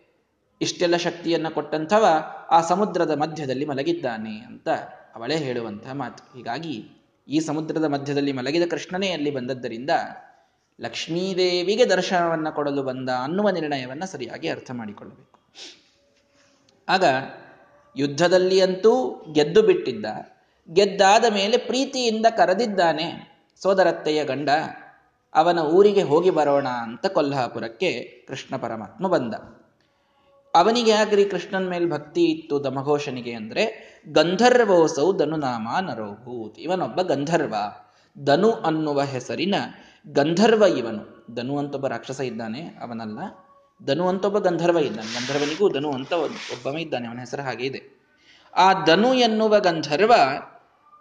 ಇಷ್ಟೆಲ್ಲ 0.60 0.96
ಶಕ್ತಿಯನ್ನು 0.96 1.54
ಕೊಟ್ಟಂಥವ 1.54 2.06
ಆ 2.50 2.60
ಸಮುದ್ರದ 2.60 3.10
ಮಧ್ಯದಲ್ಲಿ 3.10 3.64
ಮಲಗಿದ್ದಾನೆ 3.64 4.38
ಅಂತ 4.38 4.68
ಅವಳೇ 5.14 5.36
ಹೇಳುವಂತಹ 5.36 5.92
ಮಾತು. 5.92 6.36
ಹೀಗಾಗಿ 6.36 6.90
ಈ 7.28 7.40
ಸಮುದ್ರದ 7.40 7.84
ಮಧ್ಯದಲ್ಲಿ 7.84 8.32
ಮಲಗಿದ 8.32 8.62
ಕೃಷ್ಣನೇ 8.70 9.10
ಅಲ್ಲಿ 9.10 9.30
ಬಂದದ್ದರಿಂದ 9.30 9.90
ಲಕ್ಷ್ಮೀದೇವಿಗೆ 10.80 11.84
ದರ್ಶನವನ್ನು 11.84 12.54
ಕೊಡಲು 12.54 12.82
ಬಂದ 12.82 13.08
ಅನ್ನುವ 13.22 13.50
ನಿರ್ಣಯವನ್ನು 13.50 14.06
ಸರಿಯಾಗಿ 14.06 14.48
ಅರ್ಥ 14.48 14.70
ಮಾಡಿಕೊಳ್ಳಬೇಕು. 14.70 15.40
ಆಗ 16.88 17.04
ಯುದ್ಧದಲ್ಲಿ 17.96 18.60
ಅಂತೂ 18.60 19.24
ಗೆದ್ದು 19.32 19.62
ಬಿಟ್ಟಿದ್ದ, 19.62 20.06
ಗೆದ್ದಾದ 20.72 21.24
ಮೇಲೆ 21.34 21.56
ಪ್ರೀತಿಯಿಂದ 21.56 22.26
ಕರೆದಿದ್ದಾನೆ, 22.36 23.36
ಸೋದರತ್ತೆಯ 23.62 24.24
ಗಂಡ, 24.24 24.50
ಅವನ 25.34 25.58
ಊರಿಗೆ 25.58 26.02
ಹೋಗಿ 26.02 26.30
ಬರೋಣ 26.30 26.68
ಅಂತ 26.68 27.06
ಕೊಲ್ಹಾಪುರಕ್ಕೆ 27.06 28.24
ಕೃಷ್ಣ 28.28 28.56
ಪರಮಾತ್ಮ 28.56 29.08
ಬಂದ. 29.08 29.34
ಅವನಿಗೆ 30.56 30.92
ಆಗ್ರಿ 30.92 31.24
ಕೃಷ್ಣನ 31.24 31.68
ಮೇಲೆ 31.68 31.90
ಭಕ್ತಿ 31.90 32.24
ಇತ್ತು 32.24 32.64
ದಮಘೋಷನಿಗೆ 32.64 33.32
ಅಂದ್ರೆ, 33.32 33.96
ಗಂಧರ್ವೋಸೌ 34.08 35.12
ನಾಮ 35.36 35.68
ನರೋಭೂತ್. 35.80 36.58
ಇವನೊಬ್ಬ 36.58 37.02
ಗಂಧರ್ವ. 37.02 37.54
ಧನು 38.24 38.52
ಅನ್ನುವ 38.52 39.02
ಹೆಸರಿನ 39.02 39.54
ಗಂಧರ್ವ 40.06 40.62
ಇವನು. 40.62 41.26
ಧನು 41.34 41.58
ಅಂತೊಬ್ಬ 41.58 41.86
ರಾಕ್ಷಸ 41.86 42.20
ಇದ್ದಾನೆ, 42.20 42.60
ಅವನಲ್ಲ. 42.60 43.18
ಧನು 43.86 44.08
ಅಂತೊಬ್ಬ 44.08 44.38
ಗಂಧರ್ವ 44.38 44.78
ಇದ್ದಾನೆ. 44.78 45.14
ಗಂಧರ್ವನಿಗೂ 45.14 45.72
ಧನು 45.72 45.92
ಅಂತ 45.92 46.12
ಒಬ್ಬನೇ 46.12 46.82
ಇದ್ದಾನೆ, 46.82 47.08
ಅವನ 47.08 47.18
ಹೆಸರು 47.18 47.42
ಹಾಗೆ 47.42 47.66
ಇದೆ. 47.66 47.96
ಆ 48.56 48.84
ಧನು 48.84 49.14
ಎನ್ನುವ 49.14 49.60
ಗಂಧರ್ವ 49.60 50.12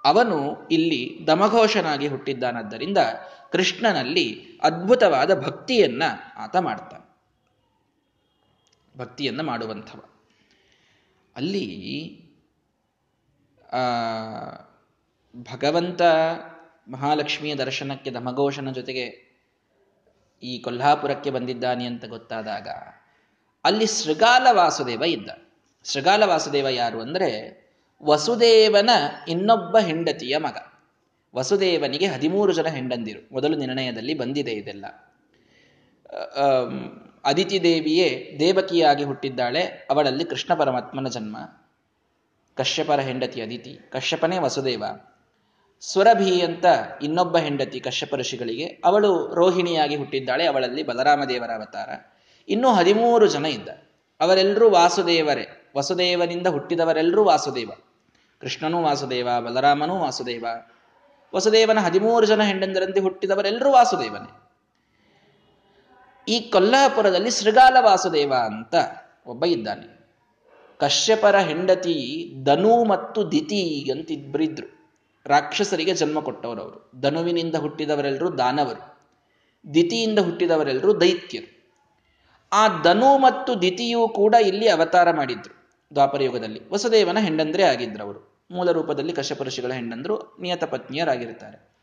ಅವನು 0.06 0.68
ಇಲ್ಲಿ 0.72 1.28
ದಮಘೋಷನಾಗಿ 1.28 2.08
ಹುಟ್ಟಿದ್ದಾನದ್ದರಿಂದ 2.08 2.98
ಕೃಷ್ಣನಲ್ಲಿ 3.52 4.60
ಅದ್ಭುತವಾದ 4.64 5.40
ಭಕ್ತಿಯನ್ನ 5.40 6.04
ಆತ 6.38 6.58
ಮಾಡ್ತಾನೆ. 6.58 7.05
ಭಕ್ತಿಯನ್ನ 8.98 9.42
ಮಾಡುವಂಥವ. 9.42 10.00
ಅಲ್ಲಿ 11.36 11.68
ಭಗವಂತ 15.54 16.02
ಮಹಾಲಕ್ಷ್ಮಿಯ 16.88 17.56
ದರ್ಶನಕ್ಕೆ, 17.56 18.12
ಧಮಘೋಷನ 18.12 18.72
ಜೊತೆಗೆ 18.72 19.06
ಈ 20.44 20.60
ಕೊಲ್ಹಾಪುರಕ್ಕೆ 20.60 21.30
ಬಂದಿದ್ದಾನೆ 21.30 21.86
ಅಂತ 21.86 22.06
ಗೊತ್ತಾದಾಗ, 22.06 22.68
ಅಲ್ಲಿ 23.64 23.86
ಶೃಗಾಲ 23.86 24.48
ವಾಸುದೇವ 24.52 25.04
ಇದ್ದ. 25.04 25.30
ಶೃಗಾಲ 25.86 26.24
ವಾಸುದೇವ 26.24 26.68
ಯಾರು 26.70 27.02
ಅಂದರೆ, 27.02 27.30
ವಸುದೇವನ 28.04 28.90
ಇನ್ನೊಬ್ಬ 29.28 29.78
ಹೆಂಡತಿಯ 29.78 30.38
ಮಗ. 30.38 30.58
ವಸುದೇವನಿಗೆ 31.36 32.06
ಹದಿಮೂರು 32.06 32.54
ಜನ 32.54 32.68
ಹೆಂಡಂದಿರು 32.68 33.34
ಮೊದಲು 33.34 33.58
ನಿರ್ಣಯದಲ್ಲಿ 33.58 34.14
ಬಂದಿದೆ 34.14 34.52
ಇದೆಲ್ಲ. 34.52 34.86
ಅದಿತಿ 37.26 37.64
ದೇವಿಯೇ 37.64 38.38
ದೇವಕಿಯಾಗಿ 38.40 39.04
ಹುಟ್ಟಿದ್ದಾಳೆ, 39.04 39.88
ಅವಳಲ್ಲಿ 39.90 40.26
ಕೃಷ್ಣ 40.26 40.54
ಪರಮಾತ್ಮನ 40.54 41.08
ಜನ್ಮ. 41.08 41.38
ಕಶ್ಯಪರ 42.56 43.00
ಹೆಂಡತಿ 43.00 43.42
ಅದಿತಿ 43.42 43.80
ಕಶ್ಯಪನೇ 43.92 44.38
ವಸುದೇವ. 44.38 44.84
ಸ್ವರಭಿ 45.82 46.42
ಅಂತ 46.42 46.66
ಇನ್ನೊಬ್ಬ 47.02 47.38
ಹೆಂಡತಿ 47.38 47.80
ಕಶ್ಯಪ 47.80 48.16
ಋಷಿಗಳಿಗೆ, 48.16 48.66
ಅವಳು 48.86 49.34
ರೋಹಿಣಿಯಾಗಿ 49.34 49.96
ಹುಟ್ಟಿದ್ದಾಳೆ, 49.96 50.46
ಅವಳಲ್ಲಿ 50.46 50.84
ಬಲರಾಮ 50.84 51.24
ದೇವರ 51.24 51.52
ಅವತಾರ. 51.52 51.90
ಇನ್ನೂ 52.50 52.74
ಹದಿಮೂರು 52.74 53.28
ಜನ 53.28 53.46
ಇದ್ದ. 53.46 53.70
ಅವರೆಲ್ಲರೂ 54.20 54.70
ವಾಸುದೇವರೇ. 54.70 55.72
ವಸುದೇವನಿಂದ 55.78 56.48
ಹುಟ್ಟಿದವರೆಲ್ಲರೂ 56.48 57.24
ವಾಸುದೇವ. 57.24 57.72
ಕೃಷ್ಣನೂ 58.42 58.82
ವಾಸುದೇವ, 58.82 59.30
ಬಲರಾಮನೂ 59.40 59.98
ವಾಸುದೇವ. 59.98 60.46
ವಸುದೇವನ 61.36 61.80
ಹದಿಮೂರು 61.80 62.26
ಜನ 62.26 62.44
ಹೆಂಡಂದರಂತೆ 62.44 63.00
ಹುಟ್ಟಿದವರೆಲ್ಲರೂ 63.00 63.72
ವಾಸುದೇವನೇ. 63.72 64.45
ಈ 66.30 66.40
ಕೊಲ್ಲಾಪುರದಲ್ಲಿ 66.40 67.32
ಶೃಗಾಲ 67.32 67.78
ವಾಸುದೇವ 67.80 68.34
ಅಂತ 68.46 68.76
ಒಬ್ಬ 69.28 69.46
ಇದ್ದಾನೆ. 69.46 69.96
ಕಶ್ಯಪರ 70.78 71.36
ಹೆಂಡತಿ 71.36 72.34
ದನು 72.46 72.84
ಮತ್ತು 72.84 73.32
ದಿತಿ 73.32 73.92
ಅಂತ 73.92 74.12
ಇಬ್ಬರಿದ್ರು 74.12 74.76
ರಾಕ್ಷಸರಿಗೆ 75.26 75.94
ಜನ್ಮ 75.94 76.20
ಕೊಟ್ಟವರು 76.20 76.62
ಅವರು. 76.62 76.92
ಧನುವಿನಿಂದ 77.02 77.56
ಹುಟ್ಟಿದವರೆಲ್ಲರೂ 77.56 78.38
ದಾನವರು. 78.38 78.96
ದಿತಿಯಿಂದ 79.74 80.20
ಹುಟ್ಟಿದವರೆಲ್ಲರೂ 80.20 81.02
ದೈತ್ಯರು. 81.02 81.56
ಆ 82.54 82.82
ಧನು 82.82 83.18
ಮತ್ತು 83.18 83.62
ದಿತಿಯು 83.62 84.08
ಕೂಡ 84.08 84.36
ಇಲ್ಲಿ 84.36 84.70
ಅವತಾರ 84.70 85.12
ಮಾಡಿದ್ರು. 85.12 85.66
ದ್ವಾಪರ 85.94 86.24
ಯುಗದಲ್ಲಿ 86.24 86.70
ವಸುದೇವನ 86.70 87.20
ಹೆಂಡಂದ್ರೆ 87.20 87.64
ಆಗಿದ್ರು 87.64 88.04
ಅವರು. 88.04 88.48
ಮೂಲ 88.52 88.72
ರೂಪದಲ್ಲಿ 88.72 89.14
ಕಶ್ಯಪ 89.14 89.42
ಋಷಿಗಳ 89.42 89.74
ಹೆಂಡಂದ್ರು 89.74 90.38
ನಿಯತ 90.42 90.64
ಪತ್ನಿಯರಾಗಿರ್ತಾರೆ. 90.64 91.75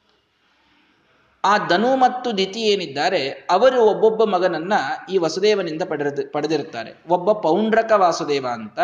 ಆ 1.45 1.67
ಧನು 1.67 1.97
ಮತ್ತು 1.97 2.39
ದಿತಿ 2.39 2.61
ಏನಿದ್ದಾರೆ, 2.61 3.29
ಅವರು 3.29 3.83
ಒಬ್ಬೊಬ್ಬ 3.83 4.25
ಮಗನನ್ನ 4.25 4.73
ಈ 5.11 5.19
ವಸುದೇವನಿಂದ 5.19 5.83
ಪಡೆದ, 5.83 6.19
ಪಡೆದಿರುತ್ತಾರೆ. 6.33 6.93
ಒಬ್ಬ 7.09 7.33
ಪೌಂಡ್ರಕ 7.33 7.93
ವಾಸುದೇವ 7.97 8.47
ಅಂತ, 8.53 8.79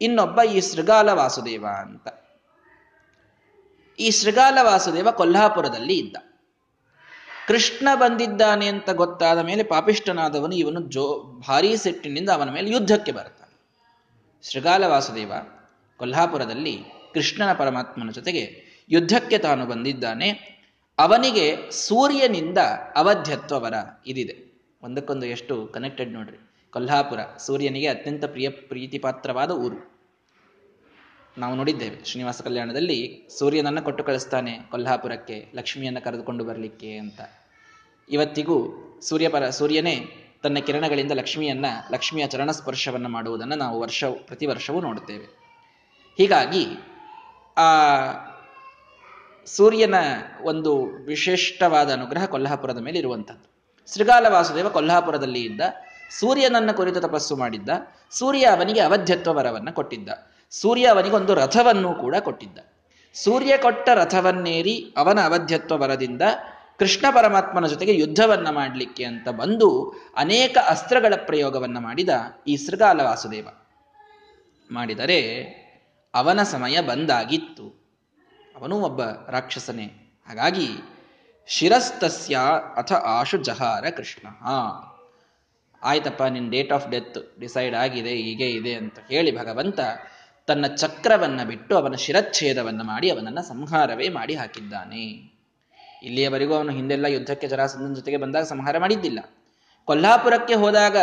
ಇನ್ನೊಬ್ಬ 0.00 0.42
ಈ 0.42 0.60
ಶೃಗಾಲ 0.60 1.12
ವಾಸುದೇವ 1.12 1.66
ಅಂತ. 1.66 2.08
ಈ 3.98 4.10
ಶೃಗಾಲ 4.10 4.58
ವಾಸುದೇವ 4.62 5.10
ಕೊಲ್ಹಾಪುರದಲ್ಲಿ 5.10 5.98
ಇದ್ದ. 5.98 6.16
ಕೃಷ್ಣ 7.48 7.88
ಬಂದಿದ್ದಾನೆ 7.94 8.66
ಅಂತ 8.66 8.90
ಗೊತ್ತಾದ 8.90 9.38
ಮೇಲೆ 9.38 9.62
ಪಾಪಿಷ್ಠನಾದವನು 9.62 10.54
ಇವನು 10.54 10.80
ಜೋ, 10.80 11.22
ಭಾರೀ 11.48 11.76
ಸಿಟ್ಟಿನಿಂದ 11.76 12.30
ಅವನ 12.30 12.50
ಮೇಲೆ 12.50 12.70
ಯುದ್ಧಕ್ಕೆ 12.70 13.12
ಬರ್ತಾನೆ 13.12 13.48
ಶೃಗಾಲ 14.50 14.84
ವಾಸುದೇವ 14.84 15.32
ಕೊಲ್ಹಾಪುರದಲ್ಲಿ 15.96 16.84
ಕೃಷ್ಣನ 17.14 17.52
ಪರಮಾತ್ಮನ 17.52 18.10
ಜೊತೆಗೆ 18.10 18.42
ಯುದ್ಧಕ್ಕೆ 18.90 19.38
ತಾನು 19.38 19.66
ಬಂದಿದ್ದಾನೆ. 19.66 20.57
ಅವನಿಗೆ 20.98 21.70
ಸೂರ್ಯನಿಂದ 21.70 22.58
ಅವಧ್ಯತ್ವವರ 22.96 23.74
ಇದಿದೆ. 24.06 24.48
ಒಂದಕ್ಕೊಂದು 24.82 25.26
ಎಷ್ಟು 25.26 25.66
ಕನೆಕ್ಟೆಡ್ 25.66 26.12
ನೋಡ್ರಿ. 26.12 26.36
ಕೊಲ್ಹಾಪುರ, 26.70 27.18
ಸೂರ್ಯನಿಗೆ 27.38 27.86
ಅತ್ಯಂತ 27.86 28.24
ಪ್ರಿಯ 28.24 28.48
ಪ್ರೀತಿಪಾತ್ರವಾದ 28.48 29.50
ಊರು. 29.50 29.98
ನಾವು 31.38 31.54
ನೋಡಿದ್ದೇವೆ, 31.54 32.04
ಶ್ರೀನಿವಾಸ 32.04 32.42
ಕಲ್ಯಾಣದಲ್ಲಿ 32.42 33.28
ಸೂರ್ಯನನ್ನು 33.38 33.82
ಕೊಟ್ಟು 33.82 34.04
ಕಳಿಸ್ತಾನೆ 34.04 34.58
ಕೊಲ್ಹಾಪುರಕ್ಕೆ, 34.70 35.46
ಲಕ್ಷ್ಮಿಯನ್ನು 35.54 36.04
ಕರೆದುಕೊಂಡು 36.04 36.44
ಬರಲಿಕ್ಕೆ 36.44 36.96
ಅಂತ. 36.96 37.20
ಇವತ್ತಿಗೂ 38.10 38.58
ಸೂರ್ಯಪರ 39.02 39.50
ಸೂರ್ಯನೇ 39.50 40.06
ತನ್ನ 40.42 40.58
ಕಿರಣಗಳಿಂದ 40.58 41.12
ಲಕ್ಷ್ಮಿಯನ್ನ, 41.12 41.66
ಲಕ್ಷ್ಮಿಯ 41.90 42.26
ಚರಣ 42.26 42.50
ಸ್ಪರ್ಶವನ್ನು 42.50 43.08
ಮಾಡುವುದನ್ನು 43.08 43.54
ನಾವು 43.54 43.80
ವರ್ಷ, 43.80 44.04
ಪ್ರತಿ 44.04 44.46
ವರ್ಷವೂ 44.46 44.80
ನೋಡುತ್ತೇವೆ. 44.80 45.24
ಹೀಗಾಗಿ 46.18 46.66
ಆ 47.56 47.78
ಸೂರ್ಯನ 49.56 49.94
ಒಂದು 50.42 50.84
ವಿಶಿಷ್ಟವಾದ 50.84 51.92
ಅನುಗ್ರಹ 51.92 52.24
ಕೊಲ್ಹಾಪುರದ 52.24 52.78
ಮೇಲೆ 52.78 52.98
ಇರುವಂಥದ್ದು. 52.98 53.46
ಶ್ರೀಗಾಲ 53.92 54.26
ವಾಸುದೇವ 54.28 54.68
ಕೊಲ್ಹಾಪುರದಲ್ಲಿ 54.68 55.40
ಇದ್ದ 55.40 55.60
ಸೂರ್ಯನನ್ನ 56.20 56.70
ಕುರಿತು 56.72 57.00
ತಪಸ್ಸು 57.00 57.36
ಮಾಡಿದ್ದ, 57.36 57.68
ಸೂರ್ಯ 58.10 58.44
ಅವನಿಗೆ 58.44 58.80
ಅವಧ್ಯತ್ವ 58.80 59.32
ವರವನ್ನು 59.32 59.74
ಕೊಟ್ಟಿದ್ದ, 59.74 60.08
ಸೂರ್ಯ 60.50 60.86
ಅವನಿಗೊಂದು 60.86 61.34
ರಥವನ್ನು 61.34 61.94
ಕೂಡ 61.94 62.16
ಕೊಟ್ಟಿದ್ದ. 62.16 62.58
ಸೂರ್ಯ 63.14 63.56
ಕೊಟ್ಟ 63.56 63.88
ರಥವನ್ನೇರಿ 63.88 64.94
ಅವನ 64.96 65.20
ಅವಧ್ಯತ್ವ 65.20 65.78
ವರದಿಂದ 65.78 66.22
ಕೃಷ್ಣ 66.78 67.06
ಪರಮಾತ್ಮನ 67.10 67.66
ಜೊತೆಗೆ 67.66 67.94
ಯುದ್ಧವನ್ನ 67.94 68.50
ಮಾಡಲಿಕ್ಕೆ 68.50 69.04
ಅಂತ 69.04 69.28
ಬಂದು 69.28 69.94
ಅನೇಕ 70.16 70.58
ಅಸ್ತ್ರಗಳ 70.68 71.14
ಪ್ರಯೋಗವನ್ನು 71.26 71.80
ಮಾಡಿದ 71.80 72.08
ಈ 72.46 72.56
ಶೃಗಾಲ 72.56 73.00
ವಾಸುದೇವ. 73.00 73.48
ಮಾಡಿದರೆ 74.70 75.20
ಅವನ 76.14 76.42
ಸಮಯ 76.42 76.80
ಬಂದಾಗಿತ್ತು. 76.80 77.77
ಅವನೂ 78.58 78.76
ಒಬ್ಬ 78.80 79.00
ರಾಕ್ಷಸನೇ. 79.30 79.86
ಹಾಗಾಗಿ 80.28 80.68
ಶಿರಸ್ತಸ್ಯ 81.48 82.38
ಅಥ 82.76 82.92
ಆಶು 82.92 83.36
ಜಹಾರ 83.38 83.84
ಕೃಷ್ಣ 83.90 84.26
ಆಯ್ತಪ್ಪ 85.82 86.22
ನಿನ್ನ 86.22 86.50
ಡೇಟ್ 86.50 86.72
ಆಫ್ 86.72 86.86
ಡೆತ್ 86.90 87.18
ಡಿಸೈಡ್ 87.40 87.74
ಆಗಿದೆ, 87.74 88.12
ಹೀಗೆ 88.16 88.50
ಇದೆ 88.50 88.72
ಅಂತ 88.74 88.98
ಹೇಳಿ 88.98 89.30
ಭಗವಂತ 89.38 89.80
ತನ್ನ 90.48 90.66
ಚಕ್ರವನ್ನ 90.66 91.40
ಬಿಟ್ಟು 91.44 91.72
ಅವನ 91.76 91.94
ಶಿರಚ್ಛೇದವನ್ನು 91.94 92.84
ಮಾಡಿ 92.84 93.10
ಅವನನ್ನ 93.10 93.40
ಸಂಹಾರವೇ 93.40 94.08
ಮಾಡಿ 94.08 94.34
ಹಾಕಿದ್ದಾನೆ. 94.34 95.04
ಇಲ್ಲಿಯವರೆಗೂ 96.02 96.54
ಅವನು 96.54 96.72
ಹಿಂದೆಲ್ಲ 96.72 97.06
ಯುದ್ಧಕ್ಕೆ 97.06 97.48
ಜರಾಸಂಧನ 97.48 97.94
ಜೊತೆಗೆ 97.94 98.16
ಬಂದಾಗ 98.16 98.44
ಸಂಹಾರ 98.44 98.78
ಮಾಡಿದ್ದಿಲ್ಲ. 98.78 99.20
ಕೊಲ್ಹಾಪುರಕ್ಕೆ 99.88 100.54
ಹೋದಾಗ 100.54 100.96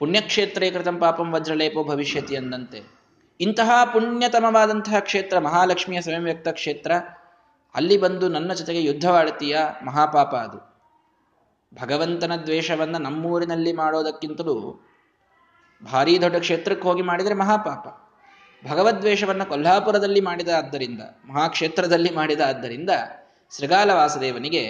ಪುಣ್ಯಕ್ಷೇತ್ರೇ 0.00 0.70
ಕೃತಂ 0.70 0.96
ಪಾಪಂ 0.98 1.28
ವಜ್ರಲೇಪೋ 1.32 1.84
ಭವಿಷ್ಯತಿ 1.84 2.34
ಎಂದಂತೆ 2.34 2.97
ಇಂತಹ 3.40 3.70
ಪುಣ್ಯತಮವಾದಂತಹ 3.92 4.98
ಕ್ಷೇತ್ರ, 4.98 5.38
ಮಹಾಲಕ್ಷ್ಮಿಯ 5.38 6.00
ಸ್ವಯಂ 6.00 6.24
ವ್ಯಕ್ತ 6.24 6.48
ಕ್ಷೇತ್ರ, 6.48 6.92
ಅಲ್ಲಿ 7.74 7.98
ಬಂದು 7.98 8.28
ನನ್ನ 8.28 8.52
ಜೊತೆಗೆ 8.52 8.82
ಯುದ್ಧವಾಡ್ತೀಯ 8.82 9.58
ಮಹಾಪಾಪ 9.84 10.34
ಅದು. 10.34 10.68
ಭಗವಂತನ 11.82 12.36
ದ್ವೇಷವನ್ನ 12.36 12.96
ನಮ್ಮೂರಿನಲ್ಲಿ 12.96 13.72
ಮಾಡೋದಕ್ಕಿಂತಲೂ 13.72 14.84
ಭಾರೀ 15.92 16.18
ದೊಡ್ಡ 16.18 16.36
ಕ್ಷೇತ್ರಕ್ಕೆ 16.36 16.88
ಹೋಗಿ 16.88 17.02
ಮಾಡಿದರೆ 17.02 17.34
ಮಹಾಪಾಪ. 17.34 17.86
ಭಗವದ್ವೇಷವನ್ನು 18.70 19.46
ಕೊಲ್ಹಾಪುರದಲ್ಲಿ 19.46 20.20
ಮಾಡಿದ 20.20 20.48
ಆದ್ದರಿಂದ, 20.48 21.00
ಮಹಾಕ್ಷೇತ್ರದಲ್ಲಿ 21.00 22.14
ಮಾಡಿದ 22.14 22.40
ಆದ್ದರಿಂದ 22.40 22.90
ಶ್ರೀಗಾಲ 23.56 23.90
ವಾಸುದೇವನಿಗೆ 23.90 24.64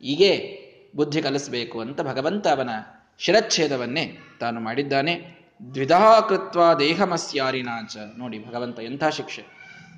ಹೀಗೆ 0.00 0.62
ಬುದ್ಧಿ 0.96 1.22
ಕಲಿಸಬೇಕು 1.22 1.80
ಅಂತ 1.80 2.00
ಭಗವಂತ 2.00 2.48
ಅವನ 2.48 2.70
ಶಿರಚ್ಛೇದವನ್ನೇ 3.18 4.18
ತಾನು 4.40 4.60
ಮಾಡಿದ್ದಾನೆ. 4.60 5.45
ದ್ವಿಧಾ 5.74 6.20
ಕೃತ್ವ 6.20 6.74
ದೇಹಮಸ್ಯಾರಿನಾಚ 6.74 7.96
ನೋಡಿ, 8.18 8.46
ಭಗವಂತ 8.46 8.80
ಎಂಥ 8.80 9.04
ಶಿಕ್ಷೆ. 9.04 9.44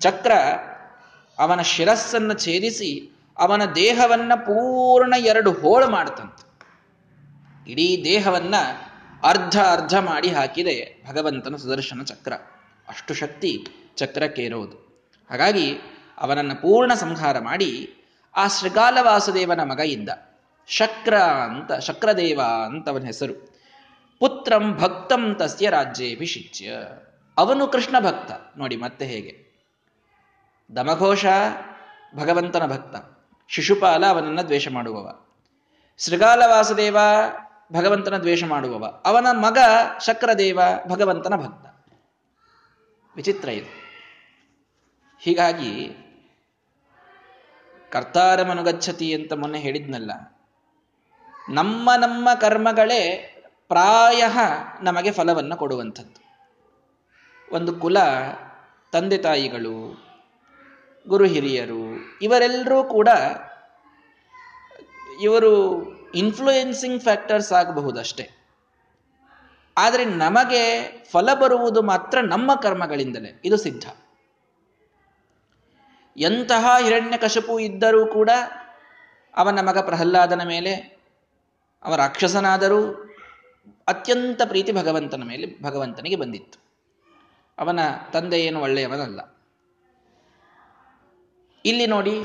ಚಕ್ರ 0.01 0.33
ಅವನ 1.39 1.61
ಶಿರಸ್ಸನ್ನು 1.61 2.35
ಛೇದಿಸಿ 2.35 3.17
ಅವನ 3.39 3.63
ದೇಹವನ್ನ 3.65 4.35
ಪೂರ್ಣ 4.35 5.15
ಎರಡು 5.19 5.53
ಹೋಳು 5.53 5.91
ಮಾಡ್ತಂತೆ. 5.91 6.49
ಇಡೀ 7.71 8.05
ದೇಹವನ್ನ 8.05 8.55
ಅರ್ಧ 9.25 9.61
ಅರ್ಧ 9.61 9.95
ಮಾಡಿ 9.95 10.29
ಹಾಕಿದೆ 10.29 11.05
ಭಗವಂತನ 11.09 11.57
ಸುದರ್ಶನ 11.57 12.03
ಚಕ್ರ. 12.03 12.33
ಅಷ್ಟು 12.89 13.15
ಶಕ್ತಿ 13.15 13.67
ಚಕ್ರಕ್ಕೆ 13.97 14.43
ಇರೋದು. 14.43 15.07
ಹಾಗಾಗಿ 15.31 15.79
ಅವನನ್ನು 16.19 16.63
ಪೂರ್ಣ 16.63 16.95
ಸಂಹಾರ 16.95 17.39
ಮಾಡಿ 17.39 17.95
ಆ 18.37 18.49
ಶ್ರೀಗಾಲ 18.49 18.99
ವಾಸುದೇವನ 19.01 19.61
ಮಗ 19.61 19.81
ಇದ್ದ. 19.81 20.09
ಶಕ್ರ 20.67 21.17
ಅಂತ, 21.19 21.73
ಶಕ್ರದೇವ 21.73 22.41
ಅಂತ 22.67 22.89
ಅವನ 22.89 23.03
ಹೆಸರು. 23.03 23.58
ಪುತ್ರಂ 24.19 24.75
ಭಕ್ತಂ 24.75 25.35
ತಸ್ಯ 25.35 25.71
ರಾಜ್ಯೇಭಿಷಿಚ್ಯ. 25.71 26.79
ಅವನು 27.37 27.67
ಕೃಷ್ಣ 27.67 28.01
ಭಕ್ತ. 28.01 28.59
ನೋಡಿ 28.59 28.77
ಮತ್ತೆ 28.77 29.07
ಹೇಗೆ. 29.07 29.49
ದಮಘೋಷ 30.77 31.27
ಭಗವಂತನ 32.17 32.67
ಭಕ್ತ. 32.67 33.25
ಶಿಶುಪಾಲ 33.49 34.07
ಅವನನ್ನ 34.07 34.43
ದ್ವೇಷ 34.43 34.69
ಮಾಡುವವ. 34.69 35.25
ಶೃಗಾಲ 35.99 36.43
ವಾಸುದೇವ 36.47 36.97
ಭಗವಂತನ 37.73 38.19
ದ್ವೇಷ 38.19 38.45
ಮಾಡುವವ. 38.45 39.03
ಅವನ 39.05 39.27
ಮಗ 39.31 39.59
ಶಕ್ರದೇವ 40.07 40.61
ಭಗವಂತನ 40.89 41.37
ಭಕ್ತ. 41.37 41.93
ವಿಚಿತ್ರ 43.17 43.49
ಇದು. 43.49 43.89
ಹೀಗಾಗಿ 45.21 45.91
ಕರ್ತಾರಮನುಗಚ್ಚತಿ 47.91 49.15
ಅಂತ 49.15 49.33
ಮೊನ್ನೆ 49.33 49.59
ಹೇಳಿದ್ನಲ್ಲ. 49.59 50.11
ನಮ್ಮ 51.51 51.91
ನಮ್ಮ 52.01 52.29
ಕರ್ಮಗಳೇ 52.41 53.35
ಪ್ರಾಯ 53.69 54.25
ನಮಗೆ 54.83 55.13
ಫಲವನ್ನು 55.13 55.57
ಕೊಡುವಂಥದ್ದು. 55.57 56.29
ಒಂದು 57.53 57.77
ಕುಲ, 57.77 57.97
ತಂದೆ 58.93 59.19
ತಾಯಿಗಳು, 59.19 60.05
ಗುರು 61.09 61.25
ಹಿರಿಯರು, 61.25 61.97
ಇವರೆಲ್ಲರೂ 62.23 62.85
ಕೂಡ 62.85 63.09
ಇವರು 65.21 65.85
ಇನ್ಫ್ಲೂಯೆನ್ಸಿಂಗ್ 66.15 67.03
ಫ್ಯಾಕ್ಟರ್ಸ್ 67.03 67.53
ಆಗಬಹುದಷ್ಟೇ. 67.53 68.31
ಆದರೆ 69.79 70.05
ನಮಗೆ 70.05 70.89
ಫಲ 71.11 71.35
ಬರುವುದು 71.35 71.83
ಮಾತ್ರ 71.83 72.21
ನಮ್ಮ 72.21 72.55
ಕರ್ಮಗಳಿಂದಲೇ. 72.55 73.43
ಇದು 73.45 73.57
ಸಿದ್ಧ. 73.57 73.85
ಎಂತಹ 76.17 76.67
ಹಿರಣ್ಯಕಶಪು 76.81 77.59
ಇದ್ದರೂ 77.59 78.07
ಕೂಡ 78.07 78.31
ಅವನ 79.37 79.61
ಮಗ 79.61 79.79
ಪ್ರಹ್ಲಾದನ 79.79 80.43
ಮೇಲೆ 80.43 80.99
ಅವ 81.83 81.97
ರಾಕ್ಷಸನಾದರೂ 81.97 83.08
ಅತ್ಯಂತ 83.89 84.43
ಪ್ರೀತಿ 84.43 84.73
ಭಗವಂತನ 84.73 85.23
ಮೇಲೆ 85.23 85.47
ಭಗವಂತನಿಗೆ 85.63 86.17
ಬಂದಿತ್ತು. 86.17 86.59
ಅವನ 87.59 87.81
ತಂದೆ 88.13 88.39
ಏನು 88.41 88.61
ಒಳ್ಳೆಯವನಲ್ಲ. 88.61 89.21
ಇಲ್ಲಿ 91.65 91.87
ನೋಡಿ 91.87 92.17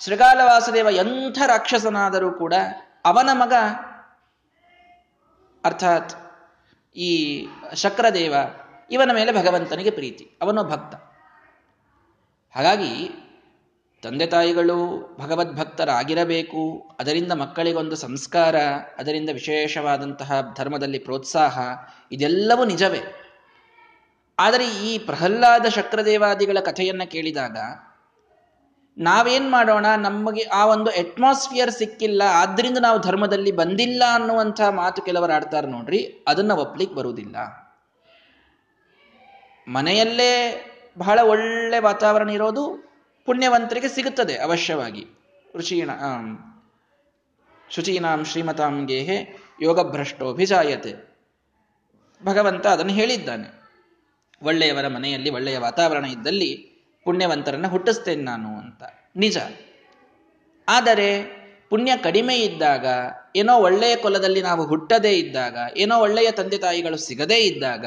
ಶ್ರೀಗಾಲ 0.00 0.40
ವಾಸುದೇವ 0.44 0.88
ಎಂಥ 0.90 1.38
ರಾಕ್ಷಸನಾದರೂ 1.46 2.32
ಕೂಡ 2.32 2.54
ಅವನ 3.04 3.30
ಮಗ, 3.32 3.54
ಅರ್ಥಾತ್ 5.64 6.12
ಈ 6.96 7.10
ಶಕ್ರದೇವ, 7.74 8.34
ಇವನ 8.90 9.10
ಮೇಲೆ 9.14 9.32
ಭಗವಂತನಿಗೆ 9.32 9.90
ಪ್ರೀತಿ, 9.90 10.24
ಅವನು 10.42 10.64
ಭಕ್ತ. 10.64 10.94
ಹಾಗಾಗಿ 12.54 12.92
ತಂದೆ 14.02 14.26
ತಾಯಿಗಳು 14.26 14.76
ಭಗವದ್ಭಕ್ತರಾಗಿರಬೇಕು. 15.18 16.88
ಅದರಿಂದ 17.00 17.32
ಮಕ್ಕಳಿಗೊಂದು 17.32 17.96
ಸಂಸ್ಕಾರ, 17.96 18.56
ಅದರಿಂದ 18.98 19.30
ವಿಶೇಷವಾದಂತಹ 19.32 20.54
ಧರ್ಮದಲ್ಲಿ 20.56 20.98
ಪ್ರೋತ್ಸಾಹ, 20.98 21.58
ಇದೆಲ್ಲವೂ 22.12 22.64
ನಿಜವೇ. 22.64 23.02
ಆದರೆ 24.38 24.66
ಈ 24.68 24.98
ಪ್ರಹ್ಲಾದ 24.98 25.66
ಶಕ್ರದೇವಾದಿಗಳ 25.68 26.58
ಕಥೆಯನ್ನು 26.60 27.10
ಕೇಳಿದಾಗ 27.10 27.56
ನಾವೇನ್ 28.98 29.50
ಮಾಡೋಣ? 29.50 29.86
ನಮಗೆ 29.96 30.42
ಆ 30.42 30.66
ಒಂದು 30.66 30.90
ಅಟ್ಮಾಸ್ಫಿಯರ್ 30.90 31.70
ಸಿಕ್ಕಿಲ್ಲ 31.70 32.22
ಆದ್ದರಿಂದ 32.26 32.78
ನಾವು 32.78 32.98
ಧರ್ಮದಲ್ಲಿ 32.98 33.52
ಬಂದಿಲ್ಲ 33.52 34.02
ಅನ್ನುವಂಥ 34.12 34.60
ಮಾತು 34.60 35.02
ಕೆಲವರು 35.02 35.32
ಆಡ್ತಾರೆ 35.32 35.66
ನೋಡ್ರಿ, 35.66 36.24
ಅದನ್ನು 36.28 36.56
ಒಪ್ಲಿಕ್ಕೆ 36.56 36.96
ಬರುವುದಿಲ್ಲ. 36.96 37.36
ಮನೆಯಲ್ಲೇ 39.68 40.32
ಬಹಳ 40.98 41.18
ಒಳ್ಳೆ 41.22 41.78
ವಾತಾವರಣ 41.78 42.30
ಇರೋದು 42.30 42.89
ಪುಣ್ಯವಂತರಿಗೆ 43.26 43.88
ಸಿಗುತ್ತದೆ 43.88 44.36
ಅವಶ್ಯವಾಗಿ. 44.36 45.06
ಋಷೀಣ 45.54 45.90
ಶುಚೀನಾಂ 47.70 48.24
ಶ್ರೀಮತಾಂ 48.24 48.86
ಗೇಹೆ 48.86 49.38
ಯೋಗಭ್ರಷ್ಟೋಭಿಜಾಯತೆ 49.62 51.10
ಭಗವಂತ 52.24 52.66
ಅದನ್ನು 52.66 52.92
ಹೇಳಿದ್ದಾನೆ. 52.92 53.60
ಒಳ್ಳೆಯವರ 54.42 54.88
ಮನೆಯಲ್ಲಿ 54.88 55.30
ಒಳ್ಳೆಯ 55.30 55.58
ವಾತಾವರಣ 55.58 56.04
ಇದ್ದಲ್ಲಿ 56.04 56.70
ಪುಣ್ಯವಂತರನ್ನು 57.04 57.68
ಹುಟ್ಟಿಸ್ತೇನೆ 57.68 58.22
ನಾನು 58.22 58.58
ಅಂತ. 58.58 58.82
ನಿಜ. 59.16 59.38
ಆದರೆ 60.68 61.40
ಪುಣ್ಯ 61.70 61.92
ಕಡಿಮೆ 61.96 62.36
ಇದ್ದಾಗ, 62.36 62.86
ಏನೋ 63.36 63.58
ಒಳ್ಳೆಯ 63.58 63.96
ಕೊಲದಲ್ಲಿ 63.96 64.42
ನಾವು 64.42 64.66
ಹುಟ್ಟದೇ 64.66 65.12
ಇದ್ದಾಗ, 65.12 65.58
ಏನೋ 65.76 65.98
ಒಳ್ಳೆಯ 65.98 66.30
ತಂದೆ 66.30 66.58
ತಾಯಿಗಳು 66.58 66.96
ಸಿಗದೇ 66.96 67.36
ಇದ್ದಾಗ 67.36 67.86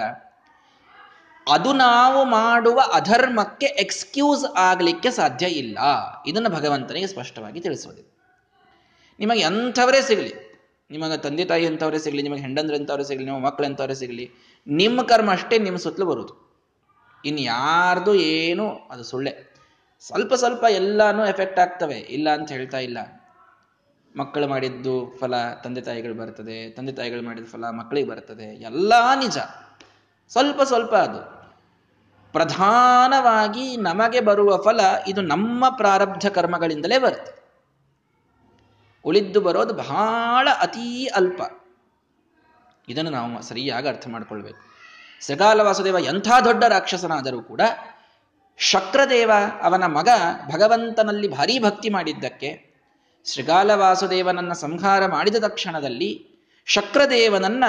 ಅದು 1.51 1.73
ನಾವು 1.73 2.25
ಮಾಡುವ 2.25 2.81
ಅಧರ್ಮಕ್ಕೆ 2.93 3.65
ಎಕ್ಸ್ಕ್ಯೂಸ್ 3.65 4.45
ಆಗಲಿಕ್ಕೆ 4.57 5.11
ಸಾಧ್ಯ 5.11 5.45
ಇಲ್ಲ. 5.45 5.79
ಇದನ್ನು 6.27 6.49
ಭಗವಂತನಿಗೆ 6.49 7.07
ಸ್ಪಷ್ಟವಾಗಿ 7.07 7.59
ತಿಳಿಸುವುದಿಲ್ಲ 7.59 8.09
ನಿಮಗೆ 9.19 9.39
ಎಂಥವರೇ 9.39 10.01
ಸಿಗಲಿ. 10.01 10.33
ನಿಮಗೆ 10.91 11.17
ತಂದೆ 11.17 11.45
ತಾಯಿ 11.45 11.63
ಎಂಥವರೇ 11.63 11.97
ಸಿಗಲಿ, 11.97 12.21
ನಿಮಗೆ 12.21 12.41
ಹೆಂಡಂದ್ರೆ 12.41 12.77
ಎಂಥವರೇ 12.77 13.03
ಸಿಗಲಿ, 13.03 13.25
ನಿಮ್ಮ 13.25 13.45
ಮಕ್ಕಳು 13.45 13.67
ಎಂಥವರೇ 13.67 13.93
ಸಿಗಲಿ, 13.93 14.31
ನಿಮ್ಮ 14.67 15.01
ಕರ್ಮ 15.01 15.31
ಅಷ್ಟೇ, 15.31 15.57
ನಿಮ್ಮ 15.57 15.77
ಸುತ್ತಲೂ 15.77 16.05
ಬರುವುದು. 16.05 16.53
ಇನ್ನು 17.25 17.41
ಯಾರ್ದು 17.41 18.15
ಏನು 18.15 18.69
ಅದು 18.69 19.03
ಸುಳ್ಳೆ. 19.03 19.53
ಸ್ವಲ್ಪ 19.99 20.33
ಸ್ವಲ್ಪ 20.33 20.63
ಎಲ್ಲಾನು 20.69 21.25
ಎಫೆಕ್ಟ್ 21.25 21.59
ಆಗ್ತವೆ. 21.59 21.95
ಇಲ್ಲ 21.95 22.33
ಅಂತ 22.33 22.51
ಹೇಳ್ತಾ 22.51 22.77
ಇಲ್ಲ. 22.77 22.97
ಮಕ್ಕಳು 24.15 24.47
ಮಾಡಿದ್ದು 24.47 25.17
ಫಲ 25.19 25.53
ತಂದೆ 25.63 25.81
ತಾಯಿಗಳು 25.81 26.13
ಬರ್ತದೆ, 26.13 26.69
ತಂದೆ 26.69 26.91
ತಾಯಿಗಳು 26.91 27.21
ಮಾಡಿದ 27.21 27.45
ಫಲ 27.45 27.69
ಮಕ್ಕಳಿಗೆ 27.69 28.07
ಬರ್ತದೆ. 28.07 28.43
ಎಲ್ಲ 28.43 28.93
ನಿಜ. 29.19 29.37
ಸ್ವಲ್ಪ 30.33 30.61
ಸ್ವಲ್ಪ 30.61 30.95
ಅದು. 30.95 31.33
ಪ್ರಧಾನವಾಗಿ 32.31 33.77
ನಮಗೆ 33.77 34.19
ಬರುವ 34.19 34.57
ಫಲ 34.57 34.79
ಇದು 35.07 35.21
ನಮ್ಮ 35.21 35.69
ಪ್ರಾರಬ್ಧ 35.69 36.27
ಕರ್ಮಗಳಿಂದಲೇ 36.27 36.97
ಬರುತ್ತೆ. 36.97 37.43
ಉಳಿದ್ದು 39.05 39.41
ಬರೋದು 39.41 39.73
ಬಹಳ 39.73 40.47
ಅತೀ 40.59 41.05
ಅಲ್ಪ. 41.05 41.41
ಇದನ್ನು 42.89 43.11
ನಾವು 43.11 43.41
ಸರಿಯಾಗಿ 43.41 43.87
ಅರ್ಥ 43.87 44.07
ಮಾಡ್ಕೊಳ್ಬೇಕು. 44.07 44.73
ಶ್ರೀಕಾಲ 45.25 45.61
ವಾಸುದೇವ 45.61 45.97
ಎಂಥ 45.99 46.27
ದೊಡ್ಡ 46.45 46.63
ರಾಕ್ಷಸನಾದರೂ 46.63 47.41
ಕೂಡ 47.41 47.61
ಶಕ್ರದೇವ 48.57 49.31
ಅವನ 49.61 49.85
ಮಗ 49.85 50.07
ಭಗವಂತನಲ್ಲಿ 50.53 51.27
ಭಾರೀ 51.27 51.59
ಭಕ್ತಿ 51.59 51.89
ಮಾಡಿದ್ದಕ್ಕೆ 51.89 52.73
ಶ್ರೀಗಾಲ 53.25 53.71
ವಾಸುದೇವನನ್ನ 53.71 54.53
ಸಂಹಾರ 54.53 55.05
ಮಾಡಿದ 55.05 55.35
ತಕ್ಷಣದಲ್ಲಿ 55.35 56.32
ಶಕ್ರದೇವನನ್ನ 56.65 57.63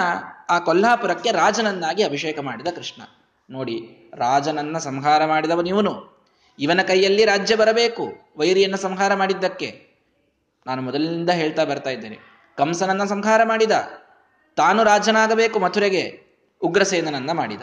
ಆ 0.50 0.58
ಕೊಲ್ಹಾಪುರಕ್ಕೆ 0.58 1.32
ರಾಜನನ್ನಾಗಿ 1.32 2.02
ಅಭಿಷೇಕ 2.02 2.38
ಮಾಡಿದ 2.38 2.68
ಕೃಷ್ಣ. 2.68 3.02
ನೋಡಿ, 3.50 4.10
ರಾಜನನ್ನ 4.14 4.78
ಸಂಹಾರ 4.78 5.24
ಮಾಡಿದವನು 5.24 5.68
ಇವನು 5.68 6.24
ಇವನ 6.58 6.80
ಕೈಯಲ್ಲಿ 6.82 7.24
ರಾಜ್ಯ 7.24 7.56
ಬರಬೇಕು, 7.56 8.12
ವೈರಿಯನ್ನ 8.36 8.74
ಸಂಹಾರ 8.74 9.14
ಮಾಡಿದ್ದಕ್ಕೆ. 9.14 9.94
ನಾನು 10.66 10.82
ಮೊದಲಿನಿಂದ 10.82 11.30
ಹೇಳ್ತಾ 11.30 11.64
ಬರ್ತಾ 11.64 11.90
ಇದ್ದೇನೆ. 11.90 12.18
ಕಂಸನನ್ನ 12.56 13.04
ಸಂಹಾರ 13.04 13.40
ಮಾಡಿದ. 13.44 13.70
ತಾನು 14.56 14.84
ರಾಜನಾಗಬೇಕು 14.84 15.58
ಮಥುರೆಗೆ, 15.58 16.26
ಉಗ್ರಸೇನನನ್ನ 16.62 17.32
ಮಾಡಿದ. 17.32 17.62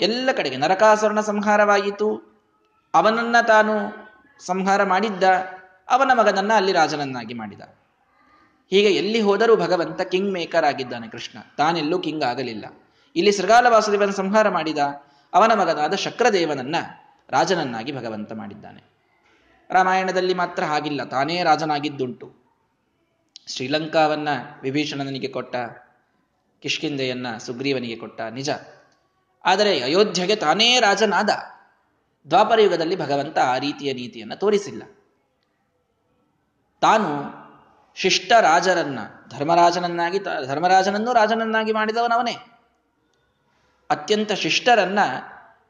ಎಲ್ಲ 0.00 0.30
ಕಡೆಗೆ 0.36 0.56
ನರಕಾಸುರನ 0.56 1.20
ಸಂಹಾರವಾಯಿತು. 1.20 2.40
ಅವನನ್ನ 2.94 3.36
ತಾನು 3.46 3.92
ಸಂಹಾರ 4.46 4.82
ಮಾಡಿದ್ದ. 4.82 5.22
ಅವನ 5.90 6.10
ಮಗನನ್ನ 6.14 6.52
ಅಲ್ಲಿ 6.52 6.72
ರಾಜನನ್ನಾಗಿ 6.72 7.34
ಮಾಡಿದ. 7.34 7.60
ಹೀಗೆ 8.72 8.90
ಎಲ್ಲಿ 8.90 9.20
ಹೋದರೂ 9.20 9.56
ಭಗವಂತ 9.56 10.00
ಕಿಂಗ್ 10.00 10.32
ಮೇಕರ್ 10.32 10.64
ಆಗಿದ್ದಾನೆ 10.64 11.08
ಕೃಷ್ಣ. 11.08 11.38
ತಾನೆಲ್ಲೂ 11.56 11.98
ಕಿಂಗ್ 11.98 12.24
ಆಗಲಿಲ್ಲ. 12.24 12.64
ಇಲ್ಲಿ 13.16 13.32
ಶೃಗಾಲ 13.32 13.66
ವಾಸುದೇವನ 13.66 14.10
ಸಂಹಾರ 14.10 14.48
ಮಾಡಿದ 14.48 14.78
ಅವನ 15.32 15.52
ಮಗನಾದ 15.52 15.94
ಶಕ್ರದೇವನನ್ನ 15.94 16.76
ರಾಜನನ್ನಾಗಿ 17.30 17.92
ಭಗವಂತ 17.92 18.32
ಮಾಡಿದ್ದಾನೆ. 18.32 18.82
ರಾಮಾಯಣದಲ್ಲಿ 19.70 20.34
ಮಾತ್ರ 20.34 20.64
ಹಾಗಿಲ್ಲ, 20.64 21.04
ತಾನೇ 21.04 21.42
ರಾಜನಾಗಿದ್ದುಂಟು. 21.42 22.32
ಶ್ರೀಲಂಕಾವನ್ನ 23.46 24.28
ವಿಭೀಷಣನಿಗೆ 24.62 25.28
ಕೊಟ್ಟ 25.28 25.56
ಕಿಷ್ಕಿಂದೆಯನ್ನ 26.60 27.36
ಸುಗ್ರೀವನಿಗೆ 27.36 27.96
ಕೊಟ್ಟ 27.96 28.20
ನಿಜ. 28.20 28.50
ಆದರೆ 29.44 29.82
ಅಯೋಧ್ಯೆಗೆ 29.82 30.36
ತಾನೇ 30.36 30.80
ರಾಜನಾದ, 30.80 31.30
ದ್ವಾಪರ 32.30 32.60
ಯುಗದಲ್ಲಿ 32.60 32.96
ಭಗವಂತ 32.96 33.38
ಆ 33.38 33.58
ರೀತಿಯ 33.58 33.92
ನೀತಿಯನ್ನು 33.92 34.36
ತೋರಿಸಿಲ್ಲ. 34.36 34.82
ತಾನು 36.80 37.41
ಶಿಷ್ಟ 37.94 38.32
ರಾಜರನ್ನ 38.40 38.98
ಧರ್ಮರಾಜನನ್ನಾಗಿ 39.38 40.18
ಧರ್ಮರಾಜನನ್ನು 40.46 41.12
ರಾಜನನ್ನಾಗಿ 41.12 41.72
ಮಾಡಿದವನವನೇ. 41.72 42.36
ಅತ್ಯಂತ 43.90 44.32
ಶಿಷ್ಟರನ್ನ 44.32 44.98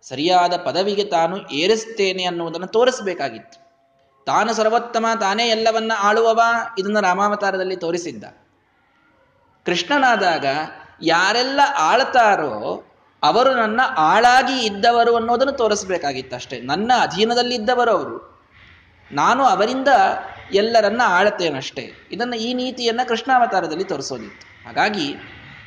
ಸರಿಯಾದ 0.03 0.57
ಪದವಿಗೆ 0.57 1.05
ತಾನು 1.05 1.49
ಏರಿಸ್ತೇನೆ 1.49 2.25
ಅನ್ನುವುದನ್ನು 2.25 2.67
ತೋರಿಸಬೇಕಾಗಿತ್ತು. 2.67 3.63
ತಾನು 4.25 4.55
ಸರ್ವೋತ್ತಮ, 4.55 5.07
ತಾನೇ 5.21 5.49
ಎಲ್ಲವನ್ನ 5.49 5.93
ಆಳುವವ 5.99 6.41
ಇದನ್ನು 6.79 7.01
ರಾಮಾವತಾರದಲ್ಲಿ 7.01 7.77
ತೋರಿಸಿದ್ದ. 7.77 8.25
ಕೃಷ್ಣನಾದಾಗ 9.67 10.45
ಯಾರೆಲ್ಲ 11.03 11.61
ಆಳ್ತಾರೋ 11.79 12.85
ಅವರು 13.23 13.55
ನನ್ನ 13.55 13.81
ಆಳಾಗಿ 13.97 14.67
ಇದ್ದವರು 14.67 15.17
ಅನ್ನೋದನ್ನು 15.17 15.53
ತೋರಿಸ್ಬೇಕಾಗಿತ್ತು 15.53 16.37
ಅಷ್ಟೇ. 16.37 16.61
ನನ್ನ 16.61 16.93
ಅಧೀನದಲ್ಲಿದ್ದವರು 17.01 17.91
ಅವರು. 17.91 18.33
ನಾನು 19.13 19.45
ಅವರಿಂದ 19.45 19.89
ಎಲ್ಲರನ್ನ 20.53 21.01
ಆಳತೇನಷ್ಟೇ 21.05 21.93
ಇದನ್ನು 22.13 22.37
ಈ 22.37 22.55
ನೀತಿಯನ್ನು 22.55 23.09
ಕೃಷ್ಣಾವತಾರದಲ್ಲಿ 23.09 23.85
ತೋರಿಸೋದಿತ್ತು 23.85 24.67
ಹಾಗಾಗಿ 24.67 25.15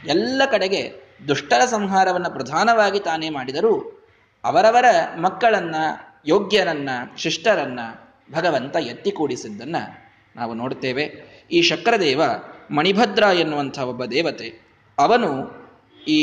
ಎಲ್ಲ 0.08 0.41
ಕಡೆಗೆ 0.52 1.06
ದುಷ್ಟರ 1.28 1.65
ಸಂಹಾರವನ್ನು 1.65 2.32
ಪ್ರಧಾನವಾಗಿ 2.32 3.00
ತಾನೇ 3.00 3.30
ಮಾಡಿದರೂ 3.30 4.02
ಅವರವರ 4.43 4.86
ಮಕ್ಕಳನ್ನ, 5.17 5.76
ಯೋಗ್ಯರನ್ನ, 6.28 6.89
ಶಿಷ್ಟರನ್ನ 7.17 7.80
ಭಗವಂತ 8.32 8.76
ಎತ್ತಿ 8.76 9.12
ಕೂಡಿಸಿದ್ದನ್ನು 9.12 10.06
ನಾವು 10.36 10.54
ನೋಡುತ್ತೇವೆ. 10.54 11.04
ಈ 11.52 11.62
ಶಕ್ರದೇವ 11.62 12.21
ಮಣಿಭದ್ರ 12.71 13.24
ಎನ್ನುವಂಥ 13.24 13.80
ಒಬ್ಬ 13.80 14.06
ದೇವತೆ, 14.06 14.67
ಅವನು 14.98 15.30
ಈ 16.08 16.19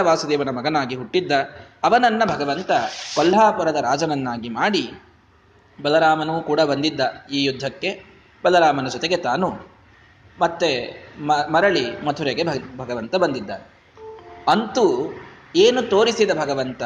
ವಾಸುದೇವನ 0.00 0.48
ಮಗನಾಗಿ 0.48 0.94
ಹುಟ್ಟಿದ್ದ. 0.94 1.32
ಅವನನ್ನ 1.82 2.22
ಭಗವಂತ 2.24 2.70
ಕೊಲ್ಹಾಪುರದ 3.14 3.76
ರಾಜನನ್ನಾಗಿ 3.76 4.48
ಮಾಡಿ 4.48 4.90
ಬಲರಾಮನೂ 5.82 6.40
ಕೂಡ 6.40 6.60
ಬಂದಿದ್ದ 6.60 7.00
ಈ 7.32 7.44
ಯುದ್ಧಕ್ಕೆ 7.44 8.04
ಬಲರಾಮನ 8.44 8.88
ಜೊತೆಗೆ 8.88 9.16
ತಾನು. 9.16 9.48
ಮತ್ತೆ 10.38 10.70
ಮರಳಿ 11.20 12.04
ಮಥುರೆಗೆ 12.04 12.42
ಭಗವಂತ 12.76 13.16
ಬಂದಿದ್ದ 13.16 13.50
ಅಂತೂ 14.48 15.12
ಏನು 15.56 15.82
ತೋರಿಸಿದ 15.82 16.30
ಭಗವಂತ? 16.30 16.82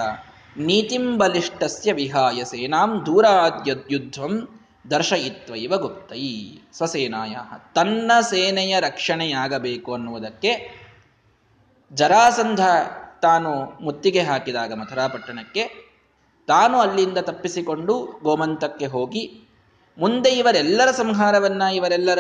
ನೀತಿಂಬಲಿಷ್ಟಸ್ಯ 0.57 1.93
ವಿಹಾಯ 1.93 2.45
ಸೇನಾಂ 2.45 3.03
ದೂರಾದ್ಯ 3.07 3.73
ಯುದ್ಧಂ 3.91 4.49
ದರ್ಶಯಿತ್ವೈವ 4.91 5.77
ಗುಪ್ತೈ. 5.77 6.59
ಸ್ವಸೇನಾಯ, 6.73 7.37
ತನ್ನ 7.75 8.13
ಸೇನೆಯ 8.21 8.81
ರಕ್ಷಣೆಯಾಗಬೇಕು 8.81 9.95
ಅನ್ನುವುದಕ್ಕೆ 9.95 10.85
ಜರಾಸಂಧ 11.93 12.61
ತಾನು 13.23 13.79
ಮುತ್ತಿಗೆ 13.81 14.21
ಹಾಕಿದಾಗ 14.21 14.73
ಮಥುರಾಪಟ್ಟಣಕ್ಕೆ 14.73 15.84
ತಾನು 16.47 16.81
ಅಲ್ಲಿಂದ 16.81 17.19
ತಪ್ಪಿಸಿಕೊಂಡು 17.19 18.21
ಗೋಮಂತಕ್ಕೆ 18.23 18.87
ಹೋಗಿ 18.87 19.41
ಮುಂದೆ 19.99 20.31
ಇವರೆಲ್ಲರ 20.31 20.91
ಸಂಹಾರವನ್ನ, 20.91 21.63
ಇವರೆಲ್ಲರ 21.63 22.19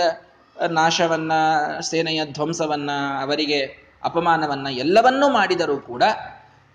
ನಾಶವನ್ನ, 0.70 1.32
ಸೇನೆಯ 1.80 2.24
ಧ್ವಂಸವನ್ನ, 2.24 2.90
ಅವರಿಗೆ 3.22 3.84
ಅಪಮಾನವನ್ನ 4.04 4.66
ಎಲ್ಲವನ್ನೂ 4.70 5.28
ಮಾಡಿದರೂ 5.28 5.76
ಕೂಡ 5.76 6.02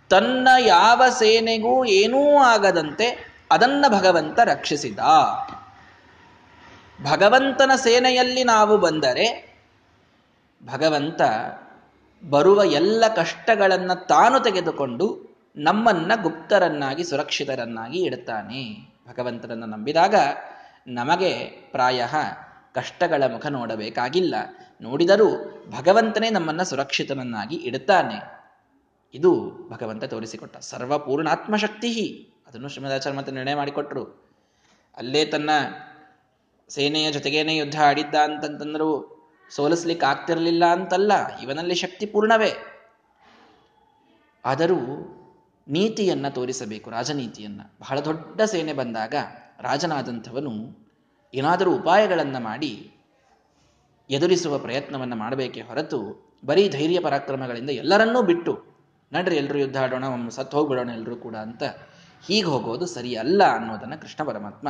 ತನ್ನ 0.09 0.47
ಯಾವ 0.59 1.03
ಸೇನೆಗೂ 1.09 1.85
ಏನೂ 1.85 2.37
ಆಗದಂತೆ 2.37 3.37
ಅದನ್ನ 3.51 3.85
ಭಗವಂತ 3.89 4.39
ರಕ್ಷಿಸಿದ. 4.39 4.99
ಭಗವಂತನ 7.03 7.71
ಸೇನೆಯಲ್ಲಿ 7.75 8.43
ನಾವು 8.43 8.77
ಬಂದರೆ 8.77 9.57
ಭಗವಂತ 10.65 11.21
ಬರುವ 12.29 12.63
ಎಲ್ಲ 12.63 13.03
ಕಷ್ಟಗಳನ್ನು 13.15 14.07
ತಾನು 14.07 14.39
ತೆಗೆದುಕೊಂಡು 14.39 15.28
ನಮ್ಮನ್ನ 15.59 16.11
ಗುಪ್ತರನ್ನಾಗಿ, 16.21 17.03
ಸುರಕ್ಷಿತರನ್ನಾಗಿ 17.03 17.99
ಇಡುತ್ತಾನೆ. 18.01 18.61
ಭಗವಂತನನ್ನು 19.07 19.65
ನಂಬಿದಾಗ 19.65 20.15
ನಮಗೆ 20.87 21.31
ಪ್ರಾಯ 21.71 22.07
ಕಷ್ಟಗಳ 22.73 23.23
ಮುಖ 23.31 23.45
ನೋಡಬೇಕಾಗಿಲ್ಲ. 23.45 24.35
ನೋಡಿದರೂ 24.81 25.29
ಭಗವಂತನೇ 25.69 26.29
ನಮ್ಮನ್ನ 26.29 26.63
ಸುರಕ್ಷಿತನನ್ನಾಗಿ 26.63 27.55
ಇಡುತ್ತಾನೆ. 27.55 28.17
ಇದು 29.13 29.31
ಭಗವಂತ 29.69 30.03
ತೋರಿಸಿಕೊಟ್ಟ 30.03 30.57
ಸರ್ವಪೂರ್ಣಾತ್ಮ 30.57 31.55
ಶಕ್ತಿ 31.55 31.91
ಅದನ್ನು 32.47 32.69
ಶ್ರೀಮದಾಚಾರ್ಯ 32.69 33.17
ಮತ್ತೆ 33.17 33.31
ನಿರ್ಣಯ 33.31 33.55
ಮಾಡಿಕೊಟ್ರು. 33.55 34.03
ಅಲ್ಲೇ 34.97 35.25
ತನ್ನ 35.25 35.49
ಸೇನೆಯ 36.69 37.11
ಜೊತೆಗೇನೆ 37.11 37.53
ಯುದ್ಧ 37.57 37.77
ಆಡಿದ್ದ 37.81 38.15
ಅಂತಂತಂದ್ರು 38.15 38.89
ಸೋಲಿಸ್ಲಿಕ್ಕೆ 39.51 40.05
ಆಗ್ತಿರ್ಲಿಲ್ಲ 40.05 40.65
ಅಂತಲ್ಲ, 40.65 41.11
ಇವನಲ್ಲಿ 41.39 41.75
ಶಕ್ತಿ 41.75 42.05
ಪೂರ್ಣವೇ. 42.05 42.53
ಆದರೂ 44.45 44.79
ನೀತಿಯನ್ನ 45.69 46.27
ತೋರಿಸಬೇಕು, 46.37 46.87
ರಾಜನೀತಿಯನ್ನ. 46.89 47.61
ಬಹಳ 47.81 47.97
ದೊಡ್ಡ 47.99 48.41
ಸೇನೆ 48.41 48.73
ಬಂದಾಗ 48.73 49.15
ರಾಜನಾದಂಥವನು 49.61 50.53
ಏನಾದರೂ 51.33 51.69
ಉಪಾಯಗಳನ್ನು 51.75 52.39
ಮಾಡಿ 52.43 52.71
ಎದುರಿಸುವ 54.09 54.57
ಪ್ರಯತ್ನವನ್ನು 54.57 55.15
ಮಾಡಬೇಕೇ 55.15 55.61
ಹೊರತು 55.61 55.99
ಬರೀ 56.45 56.63
ಧೈರ್ಯ 56.69 56.99
ಪರಾಕ್ರಮಗಳಿಂದ 56.99 57.71
ಎಲ್ಲರನ್ನೂ 57.81 58.21
ಬಿಟ್ಟು, 58.21 58.53
ನಡ್ರಿ 59.11 59.35
ಎಲ್ಲರೂ 59.35 59.57
ಯುದ್ಧ 59.59 59.77
ಆಡೋಣ 59.77 60.05
ಸತ್ತು 60.29 60.57
ಹೋಗ್ಬಿಡೋಣ 60.57 60.89
ಎಲ್ಲರೂ 60.89 61.15
ಕೂಡ 61.15 61.35
ಅಂತ 61.35 61.63
ಹೀಗೆ 62.27 62.47
ಹೋಗೋದು 62.47 62.85
ಸರಿಯಲ್ಲ 62.85 63.41
ಅನ್ನೋದನ್ನು 63.55 63.97
ಕೃಷ್ಣ 64.01 64.21
ಪರಮಾತ್ಮ 64.23 64.67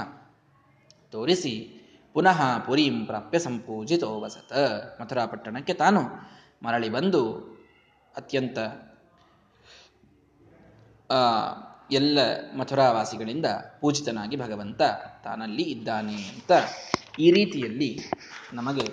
ತೋರಿಸಿ, 1.11 1.53
ಪುನಃ 2.13 2.39
ಪುರೀಂ 2.59 3.05
ಪ್ರಾಪ್ಯ 3.05 3.39
ಸಂಪೂಜಿತೋ 3.39 4.09
ವಸತ. 4.19 4.53
ಮಥುರಾಪಟ್ಟಣಕ್ಕೆ 5.01 5.73
ತಾನು 5.73 6.01
ಮರಳಿ 6.63 6.89
ಬಂದು 6.89 7.23
ಅತ್ಯಂತ 8.15 8.59
ಎಲ್ಲ 11.91 12.19
ಮಥುರಾವಾಸಿಗಳಿಂದ 12.57 13.45
ಪೂಜಿತನಾಗಿ 13.81 14.37
ಭಗವಂತ 14.37 14.81
ತಾನಲ್ಲಿ 15.23 15.63
ಇದ್ದಾನೆ 15.63 16.13
ಅಂತ 16.13 16.51
ಈ 17.19 17.31
ರೀತಿಯಲ್ಲಿ 17.31 17.99
ನಮಗೆ 18.53 18.85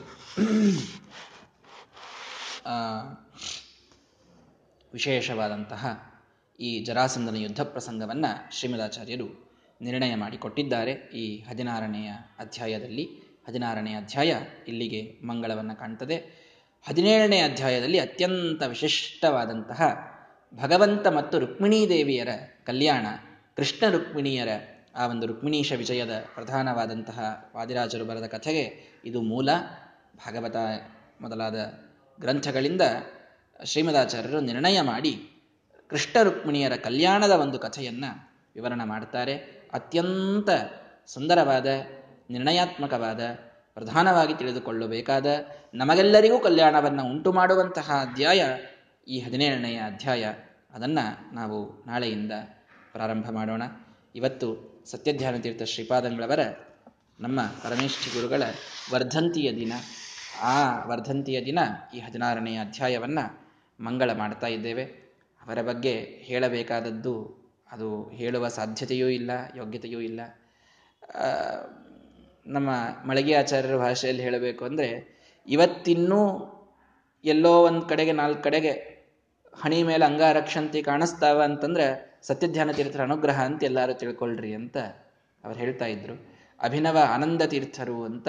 ವಿಶೇಷವಾದಂತಹ 4.93 6.13
ಈ 6.61 6.85
ಜರಾಸಂದನ 6.85 7.37
ಯುದ್ಧ 7.37 7.61
ಪ್ರಸಂಗವನ್ನು 7.61 8.53
ಶ್ರೀಮದಾಚಾರ್ಯರು 8.53 9.47
ನಿರ್ಣಯ 9.81 10.15
ಮಾಡಿಕೊಟ್ಟಿದ್ದಾರೆ. 10.15 10.93
ಈ 10.93 11.41
ಹದಿನಾರನೆಯ 11.43 12.13
ಅಧ್ಯಾಯದಲ್ಲಿ 12.39 13.05
ಹದಿನಾರನೇ 13.49 13.95
ಅಧ್ಯಾಯ 13.95 14.37
ಇಲ್ಲಿಗೆ 14.69 15.27
ಮಂಗಳವನ್ನು 15.27 15.77
ಕಾಣ್ತದೆ. 15.77 16.17
ಹದಿನೇಳನೇ 16.89 17.41
ಅಧ್ಯಾಯದಲ್ಲಿ 17.41 17.99
ಅತ್ಯಂತ 17.99 18.63
ವಿಶಿಷ್ಟವಾದಂತಹ 18.63 19.83
ಭಗವಂತ 20.55 21.07
ಮತ್ತು 21.07 21.39
ರುಕ್ಮಿಣೀ 21.39 21.89
ದೇವಿಯರ 21.89 22.29
ಕಲ್ಯಾಣ, 22.65 23.07
ಕೃಷ್ಣ 23.57 23.91
ರುಕ್ಮಿಣಿಯರ, 23.91 24.49
ಆ 24.95 25.07
ಒಂದು 25.07 25.27
ರುಕ್ಮಿಣೀಶ 25.27 25.73
ವಿಜಯದ 25.73 26.25
ಪ್ರಧಾನವಾದಂತಹ 26.35 27.51
ವಾದಿರಾಜರು 27.57 28.05
ಬರೆದ 28.05 28.25
ಕಥೆಗೆ 28.25 29.01
ಇದು 29.05 29.23
ಮೂಲ. 29.23 29.49
ಭಾಗವತ 30.17 30.57
ಮೊದಲಾದ 31.21 31.55
ಗ್ರಂಥಗಳಿಂದ 32.21 32.83
ಶ್ರೀಮದಾಚಾರ್ಯರು 33.65 34.41
ನಿರ್ಣಯ 34.41 34.81
ಮಾಡಿ 34.81 35.31
ಕೃಷ್ಣ 35.91 36.23
ರುಕ್ಮಿಣಿಯರ 36.23 36.73
ಕಲ್ಯಾಣದ 36.77 37.31
ಒಂದು 37.31 37.59
ಕಥೆಯನ್ನು 37.59 38.39
ವಿವರಣ 38.55 38.81
ಮಾಡ್ತಾರೆ. 38.85 39.35
ಅತ್ಯಂತ 39.73 40.49
ಸುಂದರವಾದ, 41.07 41.67
ನಿರ್ಣಯಾತ್ಮಕವಾದ, 42.31 43.21
ಪ್ರಧಾನವಾಗಿ 43.75 44.35
ತಿಳಿದುಕೊಳ್ಳಬೇಕಾದ, 44.35 45.27
ನಮಗೆಲ್ಲರಿಗೂ 45.75 46.39
ಕಲ್ಯಾಣವನ್ನು 46.39 47.05
ಉಂಟು 47.05 47.33
ಮಾಡುವಂತಹ 47.33 48.09
ಅಧ್ಯಾಯ 48.11 48.45
ಈ 49.07 49.17
ಹದಿನೇಳನೆಯ 49.21 49.79
ಅಧ್ಯಾಯ, 49.81 50.25
ಅದನ್ನು 50.75 51.35
ನಾವು 51.35 51.59
ನಾಳೆಯಿಂದ 51.87 52.33
ಪ್ರಾರಂಭ 52.93 53.27
ಮಾಡೋಣ. 53.31 53.63
ಇವತ್ತು 54.15 54.49
ಸತ್ಯಧ್ಯಾನ 54.87 55.37
ತೀರ್ಥ 55.37 55.63
ಶ್ರೀಪಾದಂಗಳವರ 55.63 56.43
ನಮ್ಮ 57.21 57.41
ಪರಮೇಶ್ವರಿ 57.63 58.11
ಗುರುಗಳ 58.15 58.43
ವರ್ಧಂತಿಯ 58.93 59.49
ದಿನ. 59.53 59.73
ಆ 60.43 60.57
ವರ್ಧಂತಿಯ 60.87 61.39
ದಿನ 61.45 61.61
ಈ 61.95 62.01
ಹದಿನಾರನೆಯ 62.01 62.59
ಅಧ್ಯಾಯವನ್ನು 62.59 63.25
ಮಂಗಳ 63.81 64.11
ಮಾಡ್ತಾ 64.13 64.47
ಇದ್ದೇವೆ. 64.47 64.85
ಅವರ 65.41 65.63
ಬಗ್ಗೆ 65.63 65.95
ಹೇಳಬೇಕಾದದ್ದು 66.23 67.15
ಅದು 67.73 67.89
ಹೇಳುವ 68.11 68.49
ಸಾಧ್ಯತೆಯೂ 68.49 69.09
ಇಲ್ಲ, 69.09 69.31
ಯೋಗ್ಯತೆಯೂ 69.57 70.01
ಇಲ್ಲ. 70.01 70.21
ನಮ್ಮ 72.47 72.71
ಮಳಗಿ 73.05 73.33
ಆಚಾರ್ಯರ 73.35 73.77
ಭಾಷೆಯಲ್ಲಿ 73.77 74.23
ಹೇಳಬೇಕು 74.23 74.63
ಅಂದರೆ, 74.65 74.89
ಇವತ್ತಿನ್ನೂ 75.49 76.21
ಎಲ್ಲೋ 77.25 77.53
ಒಂದು 77.63 77.85
ಕಡೆಗೆ 77.87 78.13
ನಾಲ್ಕು 78.13 78.43
ಕಡೆಗೆ 78.43 78.96
ಹಣಿ 79.63 79.83
ಮೇಲೆ 79.83 80.05
ಅಂಗಾರಕ್ಷಂತಿ 80.05 80.83
ಕಾಣಿಸ್ತಾವ 80.83 81.43
ಅಂತಂದ್ರೆ 81.43 82.19
ಸತ್ಯಧ್ಯಾನ 82.23 82.71
ತೀರ್ಥರ 82.71 83.03
ಅನುಗ್ರಹ 83.03 83.45
ಅಂತ 83.45 83.65
ಎಲ್ಲರೂ 83.65 83.93
ತಿಳ್ಕೊಳ್ರಿ 83.93 84.55
ಅಂತ 84.55 84.77
ಅವ್ರು 85.45 85.59
ಹೇಳ್ತಾ 85.59 85.87
ಇದ್ರು. 85.87 86.27
ಅಭಿನವ 86.61 86.99
ಆನಂದ 87.11 87.43
ತೀರ್ಥರು 87.43 88.05
ಅಂತ 88.05 88.29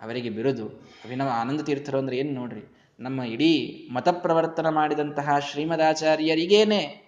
ಅವರಿಗೆ 0.00 0.30
ಬಿರುದು. 0.30 0.68
ಅಭಿನವ 1.04 1.28
ಆನಂದ 1.32 1.60
ತೀರ್ಥರು 1.60 1.98
ಅಂದ್ರೆ 1.98 2.16
ಏನು 2.16 2.32
ನೋಡ್ರಿ? 2.32 2.76
ನಮ್ಮ 3.00 3.22
ಇಡೀ 3.22 3.88
ಮತ 3.92 4.08
ಪ್ರವರ್ತನ 4.08 4.68
ಮಾಡಿದಂತಹ 4.68 5.38
ಶ್ರೀಮದಾಚಾರ್ಯರಿಗೇನೆ 5.38 7.02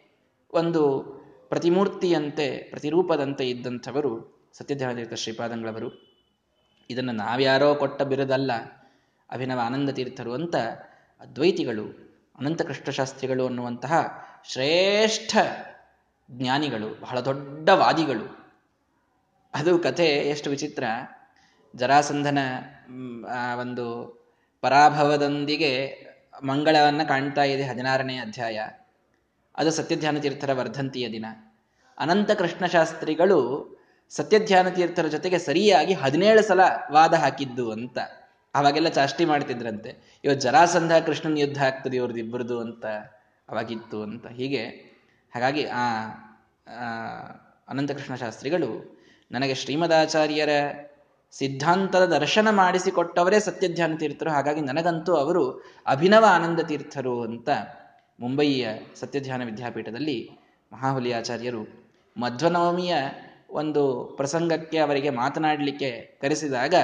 ಒಂದು 0.53 1.03
ಪ್ರತಿಮೂರ್ತಿಯಂತೆ, 1.49 2.67
ಪ್ರತಿರೂಪದಂತೆ 2.71 3.51
ಇದ್ದಂಥವರು 3.51 4.39
ಸತ್ಯಧ್ಯಾನ 4.53 4.95
ತೀರ್ಥ 4.95 5.15
ಶ್ರೀಪಾದಂಗಳವರು. 5.15 6.09
ಇದನ್ನು 6.91 7.13
ನಾವ್ಯಾರೋ 7.13 7.75
ಕೊಟ್ಟ 7.75 8.03
ಬಿರುದಲ್ಲ 8.03 8.53
ಅಭಿನವ 9.31 9.61
ಆನಂದ 9.65 9.91
ತೀರ್ಥರು 9.91 10.35
ಅಂತ 10.35 10.57
ಅದ್ವೈತಿಗಳು 11.21 12.08
ಅನಂತ 12.38 12.88
ಶಾಸ್ತ್ರಿಗಳು 12.90 13.46
ಅನ್ನುವಂತಹ 13.46 14.24
ಶ್ರೇಷ್ಠ 14.44 15.37
ಜ್ಞಾನಿಗಳು, 16.31 17.01
ಬಹಳ 17.01 17.20
ದೊಡ್ಡ 17.20 17.68
ವಾದಿಗಳು. 17.68 18.38
ಅದು 19.55 19.79
ಕಥೆ 19.79 20.07
ಎಷ್ಟು 20.07 20.51
ವಿಚಿತ್ರ. 20.51 20.85
ಜರಾಸಂಧನ 21.77 22.38
ಒಂದು 23.61 23.87
ಪರಾಭವದೊಂದಿಗೆ 24.61 25.94
ಮಂಗಳವನ್ನು 26.42 27.09
ಕಾಣ್ತಾ 27.09 27.42
ಇದೆ 27.42 27.62
ಹದಿನಾರನೇ 27.62 28.18
ಅಧ್ಯಾಯ. 28.18 28.68
ಅದು 29.57 29.70
ಸತ್ಯಧ್ಯಾನ 29.70 30.18
ತೀರ್ಥರ 30.18 30.53
ವರ್ಧಂತಿಯ 30.53 31.09
ದಿನ. 31.09 31.27
ಅನಂತ 31.98 32.31
ಕೃಷ್ಣಶಾಸ್ತ್ರಿಗಳು 32.31 33.68
ಸತ್ಯಧ್ಯಾನ 34.11 34.68
ತೀರ್ಥರ 34.68 35.07
ಜೊತೆಗೆ 35.07 35.38
ಸರಿಯಾಗಿ 35.38 35.94
ಹದಿನೇಳು 35.94 36.42
ಸಲ 36.42 36.61
ವಾದ 36.92 37.14
ಹಾಕಿದ್ದು 37.14 37.72
ಅಂತ. 37.72 37.98
ಅವಾಗೆಲ್ಲ 38.55 38.89
ಚಾಷ್ಟಿ 38.89 39.25
ಮಾಡ್ತಿದ್ರಂತೆ. 39.25 40.21
ಇವತ್ತು 40.25 40.41
ಜರಾಸಂಧ 40.41 40.93
ಕೃಷ್ಣನ 41.07 41.39
ಯುದ್ಧ 41.39 41.65
ಆಗ್ತದೆ 41.65 41.97
ಇವ್ರದ್ದು 41.97 42.21
ಇಬ್ಬರದು 42.21 42.61
ಅಂತ 42.61 42.87
ಅವಾಗಿತ್ತು 43.49 44.03
ಅಂತ. 44.03 44.27
ಹೀಗೆ, 44.27 44.65
ಹಾಗಾಗಿ 45.35 45.65
ಆ, 45.65 45.99
ಅನಂತಕೃಷ್ಣ 47.69 48.15
ಶಾಸ್ತ್ರಿಗಳು 48.15 48.99
ನನಗೆ 49.33 49.55
ಶ್ರೀಮದಾಚಾರ್ಯರ 49.55 50.49
ಸಿದ್ಧಾಂತದ 51.33 52.07
ದರ್ಶನ 52.07 52.49
ಮಾಡಿಸಿಕೊಟ್ಟವರೇ 52.51 53.41
ಸತ್ಯಧ್ಯಾನ 53.41 53.95
ತೀರ್ಥರು. 53.97 54.31
ಹಾಗಾಗಿ 54.31 54.61
ನನಗಂತೂ 54.61 55.15
ಅವರು 55.15 55.63
ಅಭಿನವ 55.87 56.25
ಆನಂದ 56.29 56.61
ತೀರ್ಥರು 56.61 57.23
ಅಂತ 57.23 57.49
ಮುಂಬಯಿಯ 58.21 58.69
ಸತ್ಯಧ್ಯಾನ 59.01 59.45
ವಿದ್ಯಾಪೀಠದಲ್ಲಿ 59.45 60.31
ಮಹಾಹುಲಿ 60.73 61.13
ಆಚಾರ್ಯರು 61.13 61.91
ಮಧ್ವನವಮಿಯ 62.17 62.95
ಒಂದು 63.51 64.15
ಪ್ರಸಂಗಕ್ಕೆ 64.17 64.79
ಅವರಿಗೆ 64.79 65.11
ಮಾತನಾಡಲಿಕ್ಕೆ 65.11 66.19
ಕರೆಸಿದಾಗ 66.23 66.75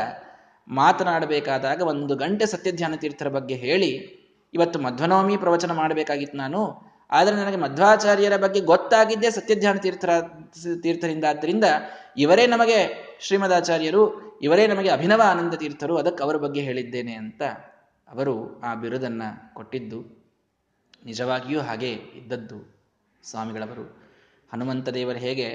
ಮಾತನಾಡಬೇಕಾದಾಗ 0.68 1.83
ಒಂದು 1.83 2.16
ಗಂಟೆ 2.16 2.46
ಸತ್ಯಧ್ಯಾನ 2.46 2.94
ತೀರ್ಥರ 2.94 3.29
ಬಗ್ಗೆ 3.29 3.55
ಹೇಳಿ, 3.55 3.90
ಇವತ್ತು 4.55 4.79
ಮಧ್ವನವಮಿ 4.79 5.37
ಪ್ರವಚನ 5.37 5.72
ಮಾಡಬೇಕಾಗಿತ್ತು 5.72 6.38
ನಾನು. 6.38 6.94
ಆದರೆ 7.11 7.37
ನನಗೆ 7.37 7.57
ಮಧ್ವಾಚಾರ್ಯರ 7.57 8.37
ಬಗ್ಗೆ 8.37 8.61
ಗೊತ್ತಾಗಿದ್ದೇ 8.61 9.31
ಸತ್ಯಧ್ಯಾನ 9.31 9.77
ತೀರ್ಥರ 9.77 10.11
ತೀರ್ಥರಿಂದ 10.83 11.24
ಆದ್ದರಿಂದ 11.29 11.64
ಇವರೇ 12.16 12.46
ನಮಗೆ 12.46 12.79
ಶ್ರೀಮದಾಚಾರ್ಯರು, 13.20 14.03
ಇವರೇ 14.42 14.66
ನಮಗೆ 14.66 14.88
ಅಭಿನವ 14.88 15.22
ಆನಂದ 15.24 15.55
ತೀರ್ಥರು, 15.55 15.96
ಅದಕ್ಕೆ 15.96 16.24
ಅವರ 16.24 16.37
ಬಗ್ಗೆ 16.37 16.61
ಹೇಳಿದ್ದೇನೆ 16.61 17.14
ಅಂತ 17.14 17.42
ಅವರು 18.09 18.61
ಆ 18.61 18.74
ಬಿರುದನ್ನು 18.74 19.55
ಕೊಟ್ಟಿದ್ದು. 19.55 20.24
ನಿಜವಾಗಿಯೂ 21.07 21.61
ಹಾಗೆ 21.61 21.90
ಇದ್ದದ್ದು 21.90 22.85
ಸ್ವಾಮಿಗಳವರು. 23.24 24.05
ಹನುಮಂತ 24.53 24.88
ದೇವರು 24.88 25.18
ಹೇಗೆ, 25.18 25.48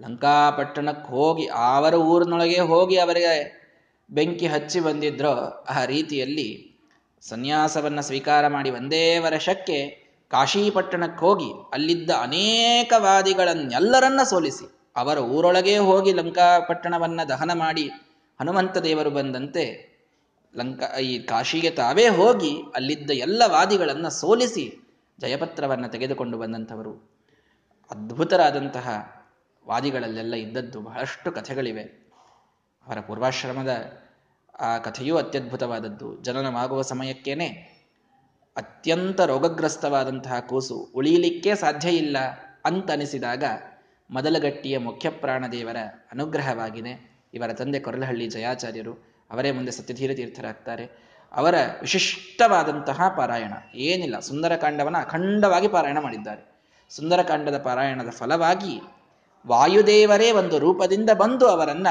ಲಂಕಾಪಟ್ಟಣಕ್ಕೆ 0.00 1.08
ಹೋಗಿ, 1.08 1.46
ಅವರ 1.46 1.94
ಊರಿನೊಳಗೆ 1.94 2.60
ಹೋಗಿ 2.60 2.96
ಅವರಿಗೆ 2.98 3.63
ಬೆಂಕಿ 4.10 4.46
ಹಚ್ಚಿ 4.46 4.80
ಬಂದಿದ್ರೋ 4.80 5.64
ಆ 5.68 5.84
ರೀತಿಯಲ್ಲಿ 5.84 6.78
ಸನ್ಯಾಸವನ್ನ 7.22 8.00
ಸ್ವೀಕಾರ 8.00 8.48
ಮಾಡಿ 8.48 8.70
ಒಂದೇ 8.70 9.18
ವರ್ಷಕ್ಕೆ 9.18 10.04
ಕಾಶೀಪಟ್ಟಣಕ್ಕೆ 10.30 11.20
ಹೋಗಿ 11.20 11.70
ಅಲ್ಲಿದ್ದ 11.72 12.10
ಅನೇಕ 12.10 12.92
ವಾದಿಗಳನ್ನೆಲ್ಲರನ್ನ 12.96 14.20
ಸೋಲಿಸಿ 14.22 14.92
ಅವರ 14.96 15.18
ಊರೊಳಗೆ 15.18 15.78
ಹೋಗಿ 15.78 16.12
ಲಂಕಾಪಟ್ಟಣವನ್ನ 16.12 17.20
ದಹನ 17.28 17.50
ಮಾಡಿ 17.54 17.90
ಹನುಮಂತ 18.40 18.78
ದೇವರು 18.78 19.10
ಬಂದಂತೆ 19.10 19.94
ಲಂಕಾ 20.56 20.98
ಈ 20.98 21.18
ಕಾಶಿಗೆ 21.18 21.70
ತಾವೇ 21.70 22.08
ಹೋಗಿ 22.08 22.62
ಅಲ್ಲಿದ್ದ 22.74 23.10
ಎಲ್ಲ 23.10 23.42
ವಾದಿಗಳನ್ನ 23.46 24.08
ಸೋಲಿಸಿ 24.08 24.80
ಜಯಪತ್ರವನ್ನು 25.20 25.88
ತೆಗೆದುಕೊಂಡು 25.88 26.38
ಬಂದಂಥವರು. 26.38 27.18
ಅದ್ಭುತರಾದಂತಹ 27.90 28.88
ವಾದಿಗಳಲ್ಲೆಲ್ಲ 29.68 30.34
ಇದ್ದದ್ದು 30.34 30.80
ಬಹಳಷ್ಟು 30.80 31.32
ಕಥೆಗಳಿವೆ. 31.32 32.03
ಅವರ 32.86 33.00
ಪೂರ್ವಾಶ್ರಮದ 33.00 34.02
ಆ 34.60 34.78
ಕಥೆಯೂ 34.78 35.16
ಅತ್ಯದ್ಭುತವಾದದ್ದು. 35.16 36.22
ಜನನವಾಗುವ 36.22 36.82
ಸಮಯಕ್ಕೇನೆ 36.82 37.48
ಅತ್ಯಂತ 38.56 39.20
ರೋಗಗ್ರಸ್ತವಾದಂತಹ 39.20 40.40
ಕೂಸು 40.40 40.74
ಉಳಿಯಲಿಕ್ಕೆ 40.94 41.54
ಸಾಧ್ಯ 41.54 41.88
ಇಲ್ಲ 41.88 42.16
ಅಂತನಿಸಿದಾಗ 42.64 43.44
ಮೊದಲಗಟ್ಟಿಯ 44.10 44.78
ಮುಖ್ಯ 44.78 45.10
ಪ್ರಾಣದೇವರ 45.10 45.76
ಅನುಗ್ರಹವಾಗಿದೆ. 46.12 47.22
ಇವರ 47.34 47.52
ತಂದೆ 47.52 47.80
ಕೊರಲಹಳ್ಳಿ 47.80 48.28
ಜಯಾಚಾರ್ಯರು 48.28 48.92
ಅವರೇ 49.30 49.50
ಮುಂದೆ 49.50 49.72
ಸತ್ಯಧೀರ 49.72 50.14
ತೀರ್ಥರಾಗ್ತಾರೆ 50.14 50.84
ಅವರ 51.32 51.54
ವಿಶಿಷ್ಟವಾದಂತಹ 51.80 53.08
ಪಾರಾಯಣ. 53.16 53.52
ಏನಿಲ್ಲ, 53.74 54.18
ಸುಂದರಕಾಂಡವನ್ನು 54.18 54.98
ಅಖಂಡವಾಗಿ 54.98 55.68
ಪಾರಾಯಣ 55.68 55.98
ಮಾಡಿದ್ದಾರೆ. 55.98 56.42
ಸುಂದರಕಾಂಡದ 56.90 57.62
ಪಾರಾಯಣದ 57.62 58.10
ಫಲವಾಗಿ 58.10 58.80
ವಾಯುದೇವರೇ 59.46 60.32
ಒಂದು 60.32 60.58
ರೂಪದಿಂದ 60.58 61.10
ಬಂದು 61.10 61.46
ಅವರನ್ನ 61.46 61.86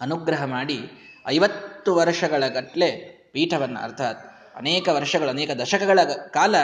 ಅನುಗ್ರಹ 0.00 0.44
ಮಾಡಿ 0.44 0.80
ಐವತ್ತು 1.26 1.94
ವರ್ಷಗಳ 1.94 2.44
ಗಟ್ಟಲೆ 2.48 2.90
ಪೀಠವನ್ನ, 3.32 3.78
ಅರ್ಥಾತ್ 3.82 4.18
ಅನೇಕ 4.56 4.88
ವರ್ಷಗಳು, 4.88 5.28
ಅನೇಕ 5.28 5.50
ದಶಕಗಳ 5.50 6.00
ಕಾಲ 6.30 6.54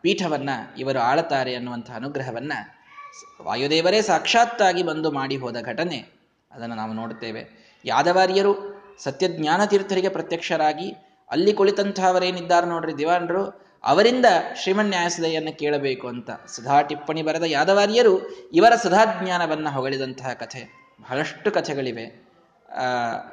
ಪೀಠವನ್ನ 0.00 0.50
ಇವರು 0.78 0.98
ಆಳುತ್ತಾರೆ 0.98 1.54
ಅನ್ನುವಂಥ 1.54 1.90
ಅನುಗ್ರಹವನ್ನ 1.90 2.52
ವಾಯುದೇವರೇ 3.42 4.02
ಸಾಕ್ಷಾತ್ತಾಗಿ 4.02 4.82
ಬಂದು 4.82 5.10
ಮಾಡಿ 5.10 5.36
ಹೋದ 5.36 5.56
ಘಟನೆ. 5.60 6.06
ಅದನ್ನು 6.52 6.74
ನಾವು 6.74 6.92
ನೋಡುತ್ತೇವೆ. 6.92 7.68
ಯಾದವಾರ್ಯರು 7.84 8.78
ಸತ್ಯಜ್ಞಾನ 8.98 9.64
ತೀರ್ಥರಿಗೆ 9.64 10.08
ಪ್ರತ್ಯಕ್ಷರಾಗಿ 10.08 10.96
ಅಲ್ಲಿ 11.30 11.52
ಕುಳಿತಂಥವರೇನಿದ್ದಾರೆ 11.52 12.66
ನೋಡ್ರಿ 12.66 12.94
ದಿವಾನರು, 12.98 13.68
ಅವರಿಂದ 13.84 14.26
ಶ್ರೀಮನ್ಯಾಯಸದೆಯನ್ನು 14.56 15.58
ಕೇಳಬೇಕು 15.58 16.08
ಅಂತ 16.08 16.30
ಸದಾ 16.30 16.80
ಟಿಪ್ಪಣಿ 16.80 17.22
ಬರೆದ 17.22 17.42
ಯಾದವಾರ್ಯರು 17.42 18.28
ಇವರ 18.50 18.74
ಸುಧಾಜ್ಞಾನವನ್ನು 18.74 19.70
ಹೊಗಳಿದಂತಹ 19.70 20.32
ಕಥೆ. 20.32 20.64
ಬಹಳಷ್ಟು 21.00 21.50
ಕಥೆಗಳಿವೆ. 21.50 22.27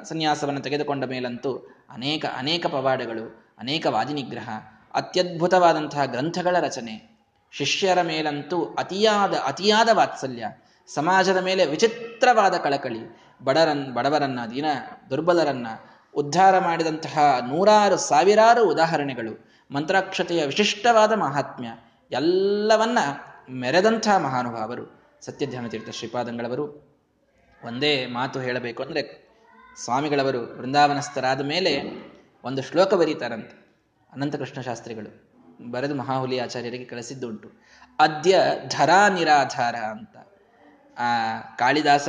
ಸನ್ಯಾಸವನ್ನು 0.04 0.60
ತೆಗೆದುಕೊಂಡ 0.60 1.04
ಮೇಲಂತೂ 1.04 1.76
ಅನೇಕ 1.90 2.24
ಅನೇಕ 2.36 2.66
ಪವಾಡಗಳು, 2.66 3.54
ಅನೇಕ 3.58 3.86
ವಾದಿನಿಗ್ರಹ, 3.86 4.48
ಅತ್ಯದ್ಭುತವಾದಂತಹ 4.94 6.04
ಗ್ರಂಥಗಳ 6.04 6.56
ರಚನೆ, 6.60 7.18
ಶಿಷ್ಯರ 7.52 8.02
ಮೇಲಂತೂ 8.02 8.64
ಅತಿಯಾದ 8.64 9.34
ಅತಿಯಾದ 9.34 9.88
ವಾತ್ಸಲ್ಯ, 9.92 10.46
ಸಮಾಜದ 10.94 11.36
ಮೇಲೆ 11.36 11.66
ವಿಚಿತ್ರವಾದ 11.66 12.54
ಕಳಕಳಿ, 12.54 13.18
ಬಡರನ್, 13.44 13.94
ಬಡವರನ್ನ, 13.94 14.40
ದೀನ, 14.50 14.64
ದುರ್ಬಲರನ್ನ 15.10 15.66
ಉದ್ಧಾರ 16.14 16.58
ಮಾಡಿದಂತಹ 16.58 17.18
ನೂರಾರು, 17.48 17.96
ಸಾವಿರಾರು 17.96 18.70
ಉದಾಹರಣೆಗಳು, 18.70 19.50
ಮಂತ್ರಾಕ್ಷತೆಯ 19.70 20.46
ವಿಶಿಷ್ಟವಾದ 20.46 21.12
ಮಹಾತ್ಮ್ಯ, 21.12 21.68
ಎಲ್ಲವನ್ನ 22.10 22.98
ಮೆರೆದಂತಹ 23.50 24.16
ಮಹಾನುಭಾವರು. 24.16 25.06
ಸತ್ಯಧ್ಯಾನ 25.20 25.66
ತೀರ್ಥ 25.66 25.90
ಶ್ರೀಪಾದಂಗಳವರು 25.90 26.96
ಒಂದೇ 27.64 28.06
ಮಾತು 28.06 28.40
ಹೇಳಬೇಕು 28.40 28.82
ಅಂದರೆ 28.82 29.25
ಸ್ವಾಮಿಗಳವರು 29.76 30.58
ವೃಂದಾವನಸ್ಥರಾದ 30.58 31.40
ಮೇಲೆ 31.40 31.82
ಒಂದು 32.44 32.62
ಶ್ಲೋಕ 32.62 32.94
ಬರೀತಾರಂತೆ. 32.94 33.66
ಅನಂತಕೃಷ್ಣ 34.12 34.60
ಶಾಸ್ತ್ರಿಗಳು 34.60 35.30
ಬರೆದು 35.70 35.94
ಮಹಾಹುಲಿ 35.94 36.38
ಆಚಾರ್ಯರಿಗೆ 36.38 36.84
ಕಳಿಸಿದ್ದುಂಟು. 36.84 37.52
ಅದ್ಯ 37.98 38.38
ಧರಾ 38.68 39.08
ನಿರಾಧಾರ 39.08 39.74
ಅಂತ. 39.76 40.16
ಆ 40.98 41.38
ಕಾಳಿದಾಸ 41.58 42.08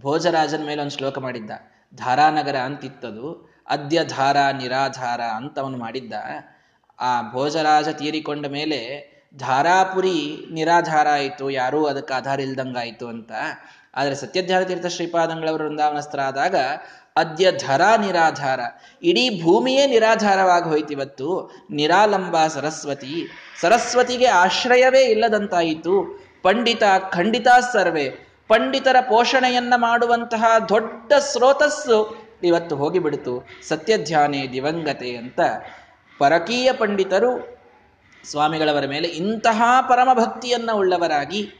ಭೋಜರಾಜನ 0.00 0.66
ಮೇಲೆ 0.66 0.80
ಒಂದು 0.80 0.96
ಶ್ಲೋಕ 0.96 1.18
ಮಾಡಿದ್ದ. 1.18 1.50
ಧಾರಾನಗರ 1.94 2.56
ಅಂತಿತ್ತದು. 2.56 3.50
ಅದ್ಯ 3.68 4.04
ಧಾರಾ 4.04 4.50
ನಿರಾಧಾರ 4.50 5.20
ಅಂತ 5.20 5.58
ಅವನು 5.58 5.78
ಮಾಡಿದ್ದ. 5.78 6.12
ಆ 7.00 7.32
ಭೋಜರಾಜ 7.32 7.88
ತೀರಿಕೊಂಡ 7.88 8.46
ಮೇಲೆ 8.46 9.10
ಧಾರಾಪುರಿ 9.36 10.46
ನಿರಾಧಾರ 10.52 11.08
ಆಯಿತು, 11.08 11.50
ಯಾರೂ 11.50 11.84
ಅದಕ್ಕೆ 11.84 12.14
ಆಧಾರ 12.14 12.40
ಇಲ್ದಂಗಾಯಿತು 12.40 13.08
ಅಂತ. 13.08 13.32
ಆದರೆ 13.94 14.14
ಸತ್ಯಧ್ಯಾನ 14.14 14.62
ತೀರ್ಥ 14.62 14.86
ಶ್ರೀಪಾದಂಗಳವರು 14.86 15.64
ವೃಂದಾವನಸ್ಥರಾದಾಗ 15.64 16.54
ಅದ್ಯ 17.16 17.52
ಧರ 17.52 17.80
ನಿರಾಧಾರ. 18.00 18.60
ಇಡೀ 19.02 19.42
ಭೂಮಿಯೇ 19.42 19.86
ನಿರಾಧಾರವಾಗಿ 19.86 20.64
ಹೋಯ್ತಿವತ್ತು. 20.64 21.50
ನಿರಾಲಂಬ 21.70 22.46
ಸರಸ್ವತಿ. 22.46 23.28
ಸರಸ್ವತಿಗೆ 23.60 24.26
ಆಶ್ರಯವೇ 24.26 25.00
ಇಲ್ಲದಂತಾಯಿತು. 25.00 26.24
ಪಂಡಿತ 26.42 26.82
ಖಂಡಿತ 27.12 27.46
ಸರ್ವೆ. 27.72 28.10
ಪಂಡಿತರ 28.48 28.96
ಪೋಷಣೆಯನ್ನ 29.00 29.74
ಮಾಡುವಂತಹ 29.76 30.44
ದೊಡ್ಡ 30.68 31.12
ಸ್ರೋತಸ್ಸು 31.12 32.16
ಇವತ್ತು 32.42 32.76
ಹೋಗಿಬಿಡ್ತು. 32.76 33.48
ಸತ್ಯಧ್ಯಾನೇ 33.68 34.48
ದಿವಂಗತೆ 34.48 35.16
ಅಂತ. 35.16 35.40
ಪರಕೀಯ 36.18 36.72
ಪಂಡಿತರು 36.72 37.59
ಸ್ವಾಮಿಗಳವರ 38.24 38.86
ಮೇಲೆ 38.86 39.08
ಇಂತಹ 39.08 39.62
ಪರಮಭಕ್ತಿಯನ್ನು 39.88 40.76
ಉಳ್ಳವರಾಗಿ 40.76 41.52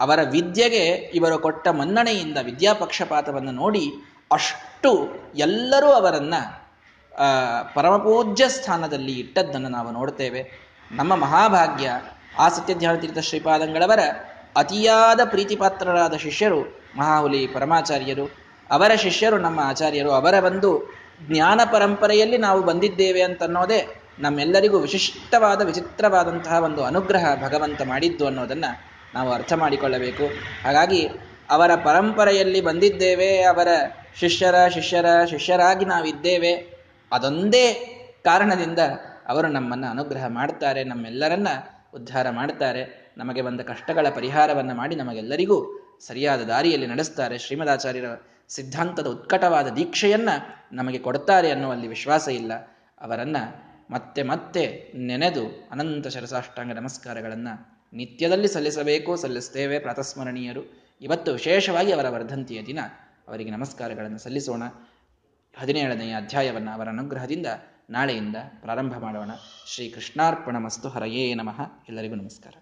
ಅವರ 0.00 0.18
ವಿದ್ಯೆಗೆ 0.30 0.86
ಇವರು 0.94 1.38
ಕೊಟ್ಟ 1.38 1.68
ಮನ್ನಣೆಯಿಂದ 1.68 2.38
ವಿದ್ಯಾಪಕ್ಷಪಾತವನ್ನು 2.42 3.52
ನೋಡಿ 3.52 3.92
ಅಷ್ಟು 4.32 5.08
ಎಲ್ಲರೂ 5.34 5.86
ಅವರನ್ನು 5.86 6.62
ಪರಮಪೂಜ್ಯ 7.74 8.48
ಸ್ಥಾನದಲ್ಲಿ 8.48 9.12
ಇಟ್ಟದ್ದನ್ನು 9.12 9.68
ನಾವು 9.68 9.90
ನೋಡ್ತೇವೆ. 9.90 10.72
ನಮ್ಮ 10.92 11.14
ಮಹಾಭಾಗ್ಯ, 11.14 11.90
ಆ 12.38 12.48
ತೀರ್ಥ 12.48 13.18
ಶ್ರೀಪಾದಂಗಳವರ 13.18 13.98
ಅತಿಯಾದ 14.56 15.20
ಪ್ರೀತಿಪಾತ್ರರಾದ 15.24 16.14
ಶಿಷ್ಯರು, 16.14 16.82
ಮಹಾಹುಲಿ 16.96 17.46
ಪರಮಾಚಾರ್ಯರು. 17.46 18.30
ಅವರ 18.70 18.94
ಶಿಷ್ಯರು 18.94 19.38
ನಮ್ಮ 19.38 19.60
ಆಚಾರ್ಯರು. 19.60 20.10
ಅವರ 20.10 20.44
ಒಂದು 20.44 20.94
ಜ್ಞಾನ 21.28 21.60
ಪರಂಪರೆಯಲ್ಲಿ 21.72 22.38
ನಾವು 22.38 22.62
ಬಂದಿದ್ದೇವೆ 22.62 23.22
ಅಂತನ್ನೋದೇ 23.22 24.01
ನಮ್ಮೆಲ್ಲರಿಗೂ 24.18 24.78
ವಿಶಿಷ್ಟವಾದ, 24.78 25.62
ವಿಚಿತ್ರವಾದಂತಹ 25.62 26.62
ಒಂದು 26.62 26.84
ಅನುಗ್ರಹ 26.84 27.42
ಭಗವಂತ 27.42 27.82
ಮಾಡಿದ್ದು 27.82 28.26
ಅನ್ನೋದನ್ನು 28.26 28.92
ನಾವು 29.14 29.32
ಅರ್ಥ 29.32 29.52
ಮಾಡಿಕೊಳ್ಳಬೇಕು. 29.52 30.24
ಹಾಗಾಗಿ 30.64 31.08
ಅವರ 31.50 31.74
ಪರಂಪರೆಯಲ್ಲಿ 31.74 32.60
ಬಂದಿದ್ದೇವೆ, 32.60 33.42
ಅವರ 33.42 33.68
ಶಿಷ್ಯರ 34.14 34.68
ಶಿಷ್ಯರ, 34.68 35.24
ಶಿಷ್ಯರಾಗಿ 35.24 35.84
ನಾವಿದ್ದೇವೆ. 35.84 36.52
ಅದೊಂದೇ 37.12 37.72
ಕಾರಣದಿಂದ 38.24 38.78
ಅವರು 39.28 39.48
ನಮ್ಮನ್ನು 39.48 39.86
ಅನುಗ್ರಹ 39.86 40.26
ಮಾಡ್ತಾರೆ, 40.26 40.84
ನಮ್ಮೆಲ್ಲರನ್ನ 40.84 41.48
ಉದ್ಧಾರ 41.94 42.30
ಮಾಡ್ತಾರೆ. 42.30 43.12
ನಮಗೆ 43.18 43.42
ಬಂದ 43.42 43.60
ಕಷ್ಟಗಳ 43.60 44.06
ಪರಿಹಾರವನ್ನು 44.14 44.74
ಮಾಡಿ 44.74 44.96
ನಮಗೆಲ್ಲರಿಗೂ 44.96 45.88
ಸರಿಯಾದ 46.06 46.40
ದಾರಿಯಲ್ಲಿ 46.40 46.86
ನಡೆಸ್ತಾರೆ. 46.86 47.38
ಶ್ರೀಮದಾಚಾರ್ಯರ 47.38 48.04
ಸಿದ್ಧಾಂತದ 48.48 49.06
ಉತ್ಕಟವಾದ 49.06 49.68
ದೀಕ್ಷೆಯನ್ನು 49.68 50.66
ನಮಗೆ 50.72 50.98
ಕೊಡ್ತಾರೆ 50.98 51.50
ಅನ್ನುವಲ್ಲಿ 51.50 51.88
ವಿಶ್ವಾಸ 51.88 52.28
ಇಲ್ಲ. 52.28 52.52
ಅವರನ್ನ 53.00 53.36
ಮತ್ತೆ 53.92 54.22
ಮತ್ತೆ 54.22 54.92
ನೆನೆದು 54.94 55.68
ಅನಂತ 55.70 56.06
ಶರಸಾಷ್ಟಾಂಗ 56.06 56.72
ನಮಸ್ಕಾರಗಳನ್ನು 56.72 57.82
ನಿತ್ಯದಲ್ಲಿ 57.92 58.48
ಸಲ್ಲಿಸಬೇಕು 58.48 59.16
ಸಲ್ಲಿಸ್ತೇವೆ 59.16 59.78
ಪ್ರಾತಸ್ಮರಣೀಯರು. 59.78 60.82
ಇವತ್ತು 61.00 61.32
ವಿಶೇಷವಾಗಿ 61.32 61.92
ಅವರ 61.92 62.08
ವರ್ಧಂತಿಯ 62.08 62.62
ದಿನ. 62.62 62.78
ಅವರಿಗೆ 63.28 63.50
ನಮಸ್ಕಾರಗಳನ್ನು 63.50 64.18
ಸಲ್ಲಿಸೋಣ. 64.18 64.62
ಹದಿನೇಳನೆಯ 65.56 66.14
ಅಧ್ಯಾಯವನ್ನು 66.16 66.70
ಅವರ 66.70 66.88
ಅನುಗ್ರಹದಿಂದ 66.88 67.46
ನಾಳೆಯಿಂದ 67.90 68.36
ಪ್ರಾರಂಭ 68.60 68.98
ಮಾಡೋಣ. 68.98 69.30
ಶ್ರೀ 69.66 69.90
ಕೃಷ್ಣಾರ್ಪಣ 69.90 70.56
ಮಸ್ತು 70.56 70.88
ಹರಯೇ 70.88 71.34
ನಮಃ. 71.34 71.60
ಎಲ್ಲರಿಗೂ 71.88 72.14
ನಮಸ್ಕಾರ. 72.14 72.54